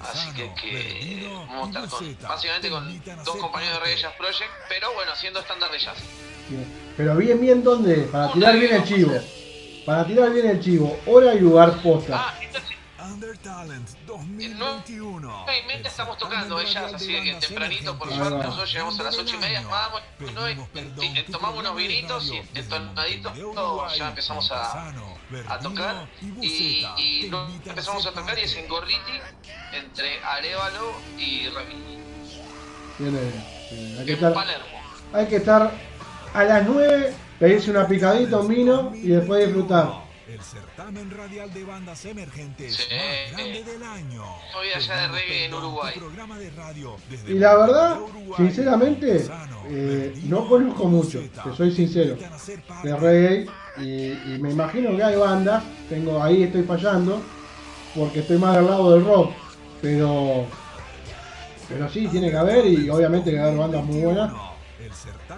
Así 0.00 0.32
que, 0.32 0.52
que 0.54 1.28
vamos 1.48 1.76
a 1.76 1.84
estar 1.84 1.88
con, 1.88 2.18
básicamente 2.22 2.70
con 2.70 3.04
dos 3.24 3.36
compañeros 3.36 3.78
de 3.78 3.84
Reggae 3.84 4.02
Jazz 4.02 4.14
Project, 4.18 4.50
pero 4.68 4.92
bueno, 4.94 5.12
haciendo 5.12 5.40
estándar 5.40 5.70
de 5.70 5.78
jazz. 5.78 5.98
Pero 6.96 7.16
bien, 7.16 7.40
bien 7.40 7.62
dónde, 7.62 7.94
para 8.10 8.32
tirar 8.32 8.58
bien 8.58 8.74
el 8.74 8.84
chivo. 8.84 9.12
Para 9.86 10.06
tirar 10.06 10.32
bien 10.32 10.46
el 10.46 10.60
chivo, 10.60 10.98
hora 11.06 11.34
y 11.34 11.40
lugar 11.40 11.82
posta. 11.82 12.28
Ah, 12.28 12.34
entonces, 12.40 12.71
Under 13.12 13.36
Talent 13.38 13.88
2021. 14.06 15.46
en 15.48 15.66
mente 15.66 15.88
estamos 15.88 16.16
tocando 16.18 16.58
de 16.58 16.66
jazz, 16.66 16.94
así 16.94 17.08
que 17.22 17.34
tempranito, 17.34 17.98
por 17.98 18.08
suerte, 18.12 18.38
nosotros 18.38 18.72
llegamos 18.72 19.00
a 19.00 19.02
las 19.02 19.18
8 19.18 19.34
y 19.36 19.38
media, 19.38 19.62
vamos, 19.66 20.02
no, 20.34 20.50
y- 20.50 21.18
y- 21.18 21.22
tomamos 21.30 21.58
unos 21.60 21.76
vinitos 21.76 22.30
y 22.32 22.42
entonaditos, 22.58 23.32
ya 23.96 24.08
empezamos 24.08 24.50
a, 24.52 24.88
a 25.48 25.58
tocar 25.58 26.08
y, 26.40 26.86
y 26.98 27.28
luego 27.28 27.48
empezamos 27.66 28.06
a 28.06 28.12
tocar 28.12 28.38
y 28.38 28.42
es 28.42 28.56
en 28.56 28.68
Gorriti, 28.68 29.12
entre 29.72 30.22
Arevalo 30.24 30.92
y 31.18 31.46
eh, 31.46 31.50
eh, 33.00 33.96
hay, 34.00 34.06
que 34.06 34.12
estar, 34.12 34.32
Palermo. 34.34 34.66
hay 35.12 35.26
que 35.26 35.36
estar 35.36 35.72
a 36.34 36.44
las 36.44 36.66
9, 36.66 37.14
pedirse 37.38 37.70
una 37.70 37.86
picadita, 37.86 38.38
un 38.38 38.48
vino 38.48 38.92
y 38.94 39.08
después 39.08 39.44
disfrutar. 39.46 40.02
El 40.32 40.40
certamen 40.40 41.10
radial 41.10 41.52
de 41.52 41.62
bandas 41.64 42.04
emergentes 42.06 42.74
Sí. 42.76 42.84
más 42.94 43.32
grande 43.36 43.64
del 43.64 43.82
año. 43.82 44.24
Soy 44.52 44.68
allá 44.74 45.02
de 45.02 45.08
reggae 45.08 45.44
en 45.44 45.54
Uruguay. 45.54 45.92
tu 45.92 46.00
programa 46.00 46.38
de 46.38 46.50
radio 46.50 46.96
desde 47.10 47.32
Y 47.32 47.38
la 47.38 47.54
verdad, 47.56 48.00
Uruguay, 48.00 48.36
sinceramente, 48.38 49.26
eh, 49.68 50.14
no 50.24 50.48
conozco 50.48 50.84
mucho, 50.86 51.20
te 51.20 51.54
soy 51.54 51.70
sincero, 51.74 52.16
de 52.82 52.96
reggae 52.96 53.46
y, 53.78 54.12
y 54.34 54.38
me 54.40 54.52
imagino 54.52 54.96
que 54.96 55.02
hay 55.02 55.16
bandas, 55.16 55.64
tengo 55.90 56.22
ahí 56.22 56.44
estoy 56.44 56.62
fallando, 56.62 57.20
porque 57.94 58.20
estoy 58.20 58.38
más 58.38 58.56
del 58.56 58.66
lado 58.66 58.92
del 58.92 59.04
rock, 59.04 59.32
pero 59.82 60.46
pero 61.68 61.90
sí, 61.90 62.08
tiene 62.08 62.30
que 62.30 62.36
haber 62.36 62.66
y 62.66 62.88
obviamente 62.88 63.30
que 63.30 63.38
haber 63.38 63.56
bandas 63.58 63.84
muy 63.84 64.00
buenas. 64.00 64.32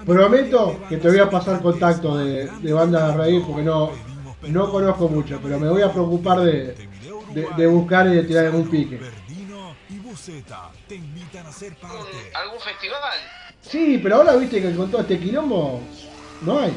Prometo 0.06 0.80
que 0.88 0.96
te 0.98 1.08
voy 1.08 1.18
a 1.18 1.30
pasar 1.30 1.60
contacto 1.62 2.16
de, 2.16 2.46
de 2.48 2.72
bandas 2.72 3.08
de 3.08 3.22
reggae 3.22 3.40
porque 3.46 3.62
no, 3.62 3.90
no 4.48 4.70
conozco 4.70 5.08
mucho, 5.08 5.38
pero 5.42 5.58
me 5.58 5.68
voy 5.68 5.82
a 5.82 5.90
preocupar 5.92 6.40
de, 6.40 6.74
de, 7.56 7.66
buscar 7.66 8.06
y 8.06 8.14
de 8.16 8.22
tirar 8.24 8.46
algún 8.46 8.68
pique. 8.68 8.96
¿Un- 8.96 9.04
¿Algún 12.34 12.60
festival? 12.60 13.00
Sí, 13.60 14.00
pero 14.02 14.16
ahora 14.16 14.36
viste 14.36 14.60
que 14.60 14.74
con 14.74 14.90
todo 14.90 15.00
este 15.02 15.18
quilombo 15.18 15.80
no 16.42 16.60
hay. 16.60 16.72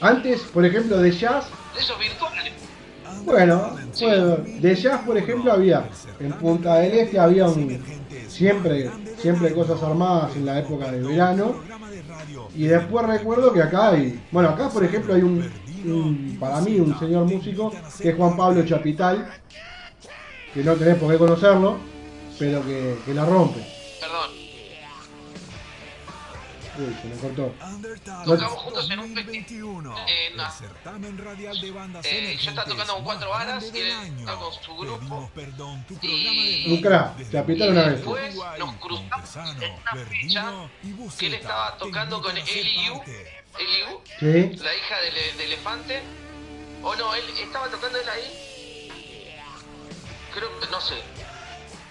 Antes, 0.00 0.42
por 0.42 0.64
ejemplo, 0.64 0.98
de 0.98 1.10
jazz, 1.12 1.46
De 1.74 1.80
esos 1.80 1.98
virtuales. 1.98 2.52
bueno, 3.24 3.76
bueno, 4.00 4.36
de 4.36 4.74
jazz, 4.74 5.00
por 5.06 5.16
ejemplo, 5.16 5.52
había 5.52 5.88
en 6.20 6.32
Punta 6.32 6.76
del 6.76 6.92
Este 6.98 7.18
había 7.18 7.46
un, 7.46 7.82
siempre, 8.28 8.90
siempre 9.18 9.54
cosas 9.54 9.82
armadas 9.82 10.36
en 10.36 10.46
la 10.46 10.58
época 10.58 10.90
de 10.92 11.00
verano. 11.02 11.62
Y 12.54 12.64
después 12.66 13.06
recuerdo 13.06 13.52
que 13.52 13.62
acá 13.62 13.90
hay, 13.90 14.20
bueno, 14.32 14.50
acá 14.50 14.68
por 14.68 14.84
ejemplo 14.84 15.14
hay 15.14 15.22
un, 15.22 15.48
un- 15.90 16.36
para 16.40 16.60
mí 16.60 16.78
un 16.80 16.98
señor 16.98 17.24
músico 17.26 17.72
que 18.00 18.08
es 18.10 18.16
Juan 18.16 18.36
Pablo 18.36 18.64
Chapital, 18.66 19.30
que 20.54 20.62
no 20.62 20.74
tenés 20.74 20.96
por 20.96 21.10
qué 21.12 21.18
conocerlo, 21.18 21.78
pero 22.38 22.64
que, 22.64 22.98
que 23.04 23.14
la 23.14 23.24
rompe. 23.24 23.60
Perdón. 24.00 24.30
Uy, 26.78 26.94
se 27.00 27.08
me 27.08 27.16
cortó. 27.16 27.54
Tocamos 28.26 28.58
juntos 28.58 28.90
en 28.90 28.98
un 28.98 29.14
festival. 29.14 29.46
En- 30.06 30.38
el 30.40 30.50
certamen 30.50 31.16
radial 31.16 31.58
de 31.58 31.70
bandas 31.70 32.04
Eh, 32.04 32.36
yo 32.38 32.50
estaba 32.50 32.68
tocando 32.68 32.94
con 32.96 33.04
cuatro 33.04 33.30
varas 33.30 33.64
y 33.74 33.78
él 33.78 33.86
estaba 34.18 34.38
con 34.38 34.52
su 34.52 34.76
grupo. 34.76 34.98
Pedimos 34.98 35.30
perdón, 35.30 35.84
tu 35.88 35.94
Y- 36.02 36.72
Un 36.74 36.80
crack, 36.82 37.18
Y 37.48 37.62
una 37.62 37.82
vez. 37.82 37.92
después 37.92 38.36
nos 38.58 38.74
cruzamos 38.74 39.36
en 39.62 39.72
una 39.72 40.04
fecha 40.04 40.52
que 41.18 41.26
él 41.28 41.34
estaba 41.34 41.78
tocando 41.78 42.20
con 42.20 42.34
ser 42.36 42.66
Eliu, 43.58 44.00
Sí, 44.18 44.56
la 44.62 44.74
hija 44.74 45.00
del, 45.00 45.36
de 45.36 45.44
Elefante. 45.44 46.02
O 46.82 46.94
no, 46.94 47.14
él 47.14 47.24
estaba 47.42 47.68
tocando 47.68 47.98
él 47.98 48.08
ahí. 48.08 48.90
Creo 50.34 50.60
que, 50.60 50.66
no 50.70 50.80
sé. 50.80 50.94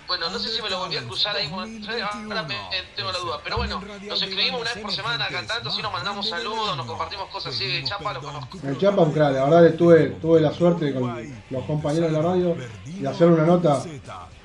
Bueno, 0.07 0.29
no 0.29 0.37
sé 0.37 0.49
si 0.49 0.61
me 0.61 0.69
lo 0.69 0.79
volví 0.79 0.97
a 0.97 1.03
cruzar 1.03 1.35
ahí. 1.35 1.49
Ahora 1.51 2.43
me, 2.43 2.53
eh, 2.55 2.83
tengo 2.95 3.11
la 3.11 3.17
duda. 3.17 3.39
Pero 3.43 3.57
bueno, 3.57 3.81
nos 4.07 4.21
escribimos 4.21 4.61
una 4.61 4.71
vez 4.71 4.83
por 4.83 4.91
semana 4.91 5.27
cantando, 5.27 5.69
así 5.69 5.81
nos 5.81 5.91
mandamos 5.91 6.29
saludos, 6.29 6.77
nos 6.77 6.85
compartimos 6.85 7.27
cosas 7.29 7.55
así 7.55 7.65
de 7.65 7.83
chapa, 7.83 8.13
lo 8.13 8.21
conozco. 8.21 8.59
el 8.63 8.77
Chapa 8.77 9.01
un 9.01 9.11
crack, 9.11 9.33
la 9.33 9.45
verdad 9.45 9.71
que 9.71 9.77
tuve, 9.77 10.09
tuve 10.21 10.41
la 10.41 10.53
suerte 10.53 10.93
con 10.93 11.35
los 11.49 11.65
compañeros 11.65 12.11
de 12.11 12.17
la 12.17 12.21
radio 12.21 12.55
de 12.85 13.07
hacer 13.07 13.27
una 13.27 13.45
nota 13.45 13.83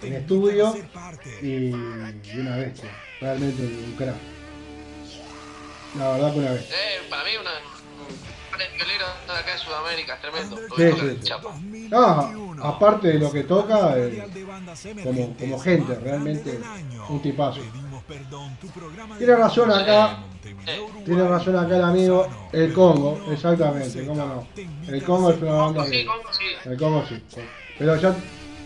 en 0.02 0.14
estudio 0.14 0.74
y, 1.42 1.46
y 1.46 2.38
una 2.38 2.56
bestia, 2.56 2.90
realmente 3.20 3.62
un 3.62 3.94
crack. 3.98 4.39
La 5.98 6.12
verdad 6.12 6.32
que 6.32 6.38
una 6.38 6.50
bestia. 6.52 6.76
Eh, 6.76 7.00
para 7.08 7.24
mí 7.24 7.30
una, 7.40 7.50
un 7.50 8.76
violero 8.76 9.06
de 9.26 9.32
acá 9.32 9.52
de 9.52 9.58
Sudamérica 9.58 10.14
es 10.14 10.20
tremendo. 10.20 10.56
Sí, 10.76 11.18
sí. 11.22 11.32
Ah, 11.92 12.32
aparte 12.62 13.08
de 13.08 13.18
lo 13.18 13.32
que 13.32 13.42
toca, 13.44 13.94
eh, 13.96 14.24
como, 15.02 15.36
como 15.36 15.58
gente, 15.58 15.94
realmente 15.96 16.60
un 17.08 17.20
tipazo. 17.22 17.60
Tiene 19.18 19.36
razón 19.36 19.70
acá, 19.70 20.18
tiene 21.04 21.28
razón 21.28 21.56
acá 21.56 21.76
el 21.76 21.84
amigo, 21.84 22.28
el 22.52 22.72
Congo, 22.72 23.20
exactamente, 23.30 24.06
cómo 24.06 24.26
no. 24.26 24.46
El 24.88 25.02
Congo 25.04 25.30
es 25.30 25.42
una 25.42 25.52
banda 25.52 25.86
que... 25.88 26.06
El 26.64 26.76
Congo 26.76 27.04
sí. 27.08 27.22
Pero 27.78 27.96
yo 27.96 28.14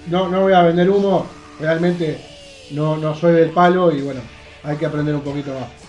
no, 0.08 0.28
no 0.28 0.42
voy 0.42 0.52
a 0.52 0.62
vender 0.62 0.88
humo, 0.90 1.26
realmente 1.60 2.18
no, 2.70 2.96
no 2.96 3.14
soy 3.14 3.32
del 3.34 3.50
palo 3.50 3.92
y 3.92 4.02
bueno, 4.02 4.20
hay 4.62 4.76
que 4.76 4.86
aprender 4.86 5.14
un 5.14 5.22
poquito 5.22 5.52
más. 5.52 5.83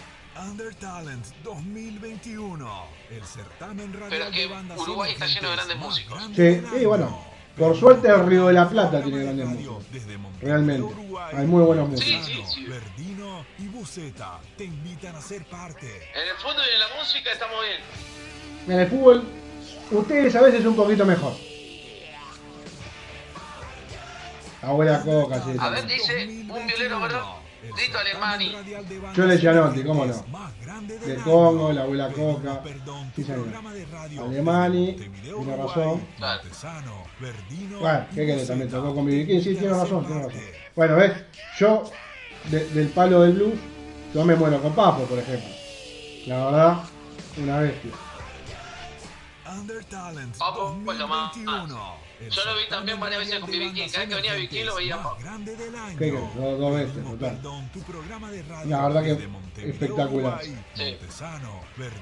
Talent 0.85 1.25
2021, 1.43 2.85
el 3.09 3.23
certamen 3.23 3.91
Pero 4.07 4.25
es 4.25 4.31
que 4.31 4.47
Uruguay 4.77 5.13
está 5.13 5.25
lleno 5.25 5.49
de 5.49 5.55
grandes 5.55 5.77
músicos. 5.77 6.21
Sí, 6.35 6.61
y 6.79 6.85
bueno, 6.85 7.25
por 7.57 7.75
suerte 7.75 8.07
el 8.07 8.23
Río 8.27 8.45
de 8.45 8.53
la 8.53 8.69
Plata 8.69 9.01
tiene 9.01 9.23
grandes 9.23 9.47
músicos. 9.47 9.83
Realmente, 10.39 10.87
hay 11.33 11.47
muy 11.47 11.63
buenos 11.63 11.89
músicos. 11.89 12.27
Sí, 12.27 12.35
sí, 12.35 12.43
sí. 12.53 12.65
Verdino 12.65 13.43
y 13.57 13.67
Buceta 13.67 14.39
te 14.55 14.65
invitan 14.65 15.15
a 15.15 15.21
ser 15.21 15.43
parte. 15.45 15.87
En 15.87 16.29
el 16.29 16.35
fondo 16.35 16.61
y 16.61 16.73
en 16.75 16.79
la 16.79 16.99
música 16.99 17.31
estamos 17.31 17.55
bien. 17.65 17.81
En 18.67 18.79
el 18.81 18.87
fútbol, 18.87 19.23
ustedes 19.89 20.35
a 20.35 20.41
veces 20.43 20.65
un 20.67 20.75
poquito 20.75 21.03
mejor. 21.03 21.33
Abuela 24.61 25.01
Coca, 25.01 25.43
sí. 25.43 25.51
A 25.59 25.69
ver, 25.69 25.87
dice 25.87 26.27
un 26.27 26.67
violero, 26.67 26.99
¿verdad? 27.01 27.44
Dito 27.73 27.97
Alemani. 27.97 28.55
Yo 29.15 29.25
le 29.25 29.37
Gianotti, 29.37 29.83
cómo 29.83 30.05
no. 30.05 30.25
De 31.05 31.15
Congo, 31.17 31.71
la 31.71 31.83
abuela 31.83 32.11
Coca. 32.11 32.61
Sí, 33.15 33.23
señor. 33.23 33.47
Alemani, 34.19 34.93
tiene 34.93 35.57
razón. 35.57 36.05
Bueno, 37.79 38.05
¿qué 38.13 38.25
querés? 38.25 38.47
También 38.47 38.69
tocó 38.69 38.93
con 38.93 39.05
mi 39.05 39.25
Sí, 39.41 39.55
tiene 39.55 39.69
razón, 39.69 40.05
tiene 40.05 40.23
razón. 40.23 40.41
Bueno, 40.75 40.95
ves, 40.95 41.13
yo 41.57 41.89
del 42.49 42.89
palo 42.89 43.21
del 43.21 43.33
blues, 43.33 43.59
yo 44.13 44.25
me 44.25 44.35
muero 44.35 44.61
con 44.61 44.73
Papo, 44.73 45.03
por 45.03 45.19
ejemplo. 45.19 45.49
La 46.27 46.45
verdad, 46.45 46.83
una 47.37 47.59
bestia. 47.59 47.91
Papo, 50.37 50.77
pues 50.83 50.97
lo 50.97 51.07
más. 51.07 51.31
Yo 52.21 52.45
lo 52.45 52.57
vi 52.57 52.67
también 52.69 52.99
varias 52.99 53.19
veces 53.19 53.39
con 53.39 53.49
mi 53.49 53.73
King. 53.73 53.87
Cada 53.91 54.05
vez 54.05 54.09
que 54.09 54.15
venía 54.15 54.33
Vicky 54.35 54.63
lo 54.63 54.75
veíamos. 54.75 55.13
¿Qué 55.97 56.11
Dos, 56.11 56.59
dos 56.59 56.75
veces, 56.75 57.03
total. 57.03 57.39
La 58.65 58.87
verdad 58.87 59.03
que 59.03 59.69
espectacular. 59.69 60.41
Sí. 60.41 60.97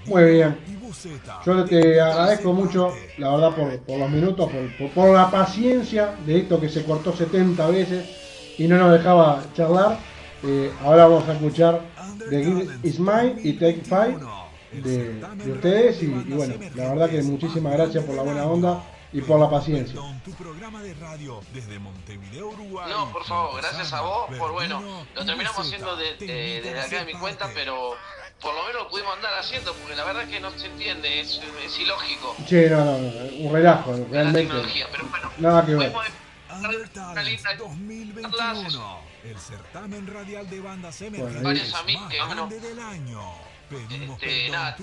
Muy 0.06 0.24
bien. 0.24 0.60
Yo 1.46 1.66
te 1.66 2.00
agradezco 2.00 2.54
mucho, 2.54 2.94
la 3.18 3.32
verdad, 3.32 3.56
por, 3.56 3.80
por 3.80 4.00
los 4.00 4.10
minutos, 4.10 4.52
por, 4.52 4.92
por, 4.92 5.10
la 5.14 5.32
paciencia 5.32 6.16
de 6.26 6.40
esto 6.40 6.60
que 6.60 6.70
se 6.70 6.84
cortó 6.84 7.16
70 7.16 7.68
veces 7.68 8.10
y 8.58 8.68
no 8.68 8.78
nos 8.78 8.92
dejaba 8.92 9.44
charlar. 9.56 9.98
Eh, 10.44 10.72
ahora 10.84 11.08
vamos 11.08 11.28
a 11.28 11.34
escuchar 11.34 11.82
The 12.30 12.44
Give 12.44 12.68
Is 12.84 13.00
Mine 13.00 13.36
y 13.44 13.54
Take 13.54 13.82
Five 13.84 14.18
de, 14.72 15.14
de 15.14 15.52
ustedes 15.52 16.04
y, 16.04 16.06
y 16.06 16.34
bueno, 16.34 16.56
la 16.76 16.90
verdad 16.90 17.10
que 17.10 17.22
muchísimas 17.24 17.74
gracias 17.74 18.04
por 18.04 18.16
la 18.16 18.24
buena 18.24 18.46
onda 18.46 18.84
y 19.14 19.22
por 19.22 19.40
la 19.40 19.50
paciencia. 19.50 19.96
No, 19.96 20.22
por 23.12 23.26
favor, 23.26 23.62
gracias 23.62 23.94
a 23.94 24.02
vos 24.02 24.30
por, 24.38 24.52
bueno, 24.52 25.06
lo 25.16 25.26
terminamos 25.26 25.66
haciendo 25.66 25.96
desde 25.96 26.80
acá 26.80 27.00
de 27.00 27.06
mi 27.06 27.14
cuenta, 27.14 27.50
pero 27.54 27.96
por 28.42 28.54
lo 28.54 28.66
menos 28.66 28.84
lo 28.84 28.90
pudimos 28.90 29.16
andar 29.16 29.34
haciendo, 29.40 29.74
porque 29.76 29.96
la 29.96 30.04
verdad 30.04 30.28
que 30.28 30.40
no 30.40 30.52
se 30.52 30.66
entiende, 30.66 31.22
es, 31.22 31.40
es 31.64 31.80
ilógico. 31.80 32.36
Sí, 32.48 32.66
no, 32.70 32.84
no, 32.84 32.98
un 32.98 33.54
relajo, 33.54 33.96
realmente. 34.12 34.54
pero 34.92 35.06
bueno, 35.10 35.32
nada 35.38 35.66
que 35.66 35.76
ver. 35.76 35.94
el 39.24 39.40
certamen 39.40 40.08
radial 40.08 40.50
de 40.50 40.60
bandas 40.60 41.02
emergentes 41.02 41.44
varios 41.44 41.74
amigos 41.74 42.10
que, 42.10 42.22
bueno, 42.22 42.48
del 42.48 42.80
año. 42.80 43.53
Este, 43.72 44.50
nada, 44.52 44.76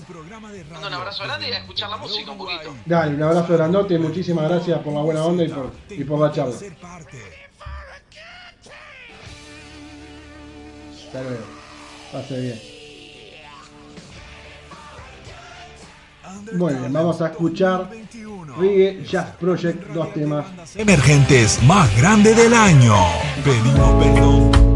un 0.87 0.95
abrazo 0.95 1.23
grande 1.25 1.49
y 1.49 1.53
a 1.53 1.59
escuchar 1.59 1.91
la 1.91 1.97
música 1.97 2.31
un 2.33 2.39
poquito. 2.39 2.75
Dale, 2.85 3.15
un 3.15 3.23
abrazo 3.23 3.53
grandote, 3.53 3.99
muchísimas 3.99 4.49
gracias 4.49 4.79
por 4.81 4.93
la 4.93 5.01
buena 5.01 5.25
onda 5.25 5.45
y 5.45 5.49
por, 5.49 5.73
y 5.91 6.05
por 6.05 6.21
la 6.21 6.33
charla. 6.33 6.55
Hasta 11.07 11.23
luego. 11.23 11.45
Pase 12.13 12.41
bien. 12.41 12.61
Bien, 16.53 16.93
vamos 16.93 17.21
a 17.21 17.29
escuchar 17.29 17.91
Reggae 18.59 19.05
Jazz 19.05 19.37
Project, 19.37 19.89
dos 19.89 20.13
temas. 20.13 20.47
Emergentes 20.77 21.63
más 21.63 21.97
grande 21.97 22.35
del 22.35 22.55
año. 22.55 22.95
Pedimos 23.45 24.05
perdón. 24.05 24.70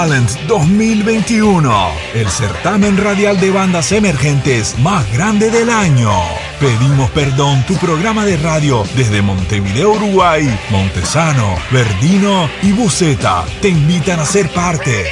Talent 0.00 0.30
2021, 0.48 1.70
el 2.14 2.26
certamen 2.30 2.96
radial 2.96 3.38
de 3.38 3.50
bandas 3.50 3.92
emergentes 3.92 4.78
más 4.78 5.04
grande 5.12 5.50
del 5.50 5.68
año. 5.68 6.10
Pedimos 6.58 7.10
perdón, 7.10 7.62
tu 7.66 7.76
programa 7.76 8.24
de 8.24 8.38
radio 8.38 8.82
desde 8.96 9.20
Montevideo, 9.20 9.90
Uruguay, 9.90 10.58
Montesano, 10.70 11.54
Verdino 11.70 12.48
y 12.62 12.72
Buceta 12.72 13.44
te 13.60 13.68
invitan 13.68 14.20
a 14.20 14.24
ser 14.24 14.48
parte. 14.48 15.04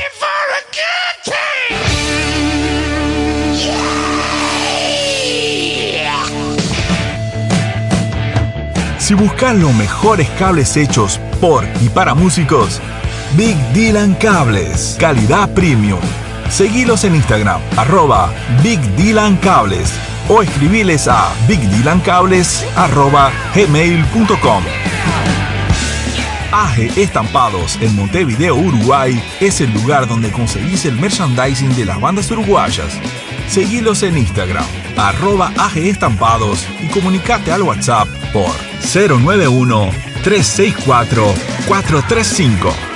Si 8.98 9.12
buscas 9.12 9.54
los 9.54 9.74
mejores 9.74 10.30
cables 10.38 10.74
hechos 10.78 11.20
por 11.42 11.66
y 11.82 11.90
para 11.90 12.14
músicos, 12.14 12.80
Big 13.38 13.56
Dylan 13.72 14.14
Cables, 14.14 14.96
calidad 14.98 15.54
premium. 15.54 16.00
Seguilos 16.50 17.04
en 17.04 17.14
Instagram, 17.14 17.60
arroba 17.76 18.34
Big 18.64 18.80
Dylan 18.96 19.36
Cables 19.36 19.92
o 20.28 20.42
escribiles 20.42 21.06
a 21.06 21.32
gmail.com. 23.54 24.64
AG 26.50 26.98
Estampados 26.98 27.78
en 27.80 27.94
Montevideo, 27.94 28.56
Uruguay 28.56 29.22
es 29.38 29.60
el 29.60 29.72
lugar 29.72 30.08
donde 30.08 30.32
conseguís 30.32 30.84
el 30.84 30.96
merchandising 30.96 31.76
de 31.76 31.84
las 31.84 32.00
bandas 32.00 32.28
uruguayas. 32.32 32.98
Seguilos 33.48 34.02
en 34.02 34.18
Instagram, 34.18 34.66
arroba 34.96 35.52
AG 35.56 35.78
Estampados 35.78 36.66
y 36.82 36.88
comunicate 36.88 37.52
al 37.52 37.62
WhatsApp 37.62 38.08
por 38.32 38.50
091 38.92 39.90
364 40.24 41.22
435. 41.68 42.87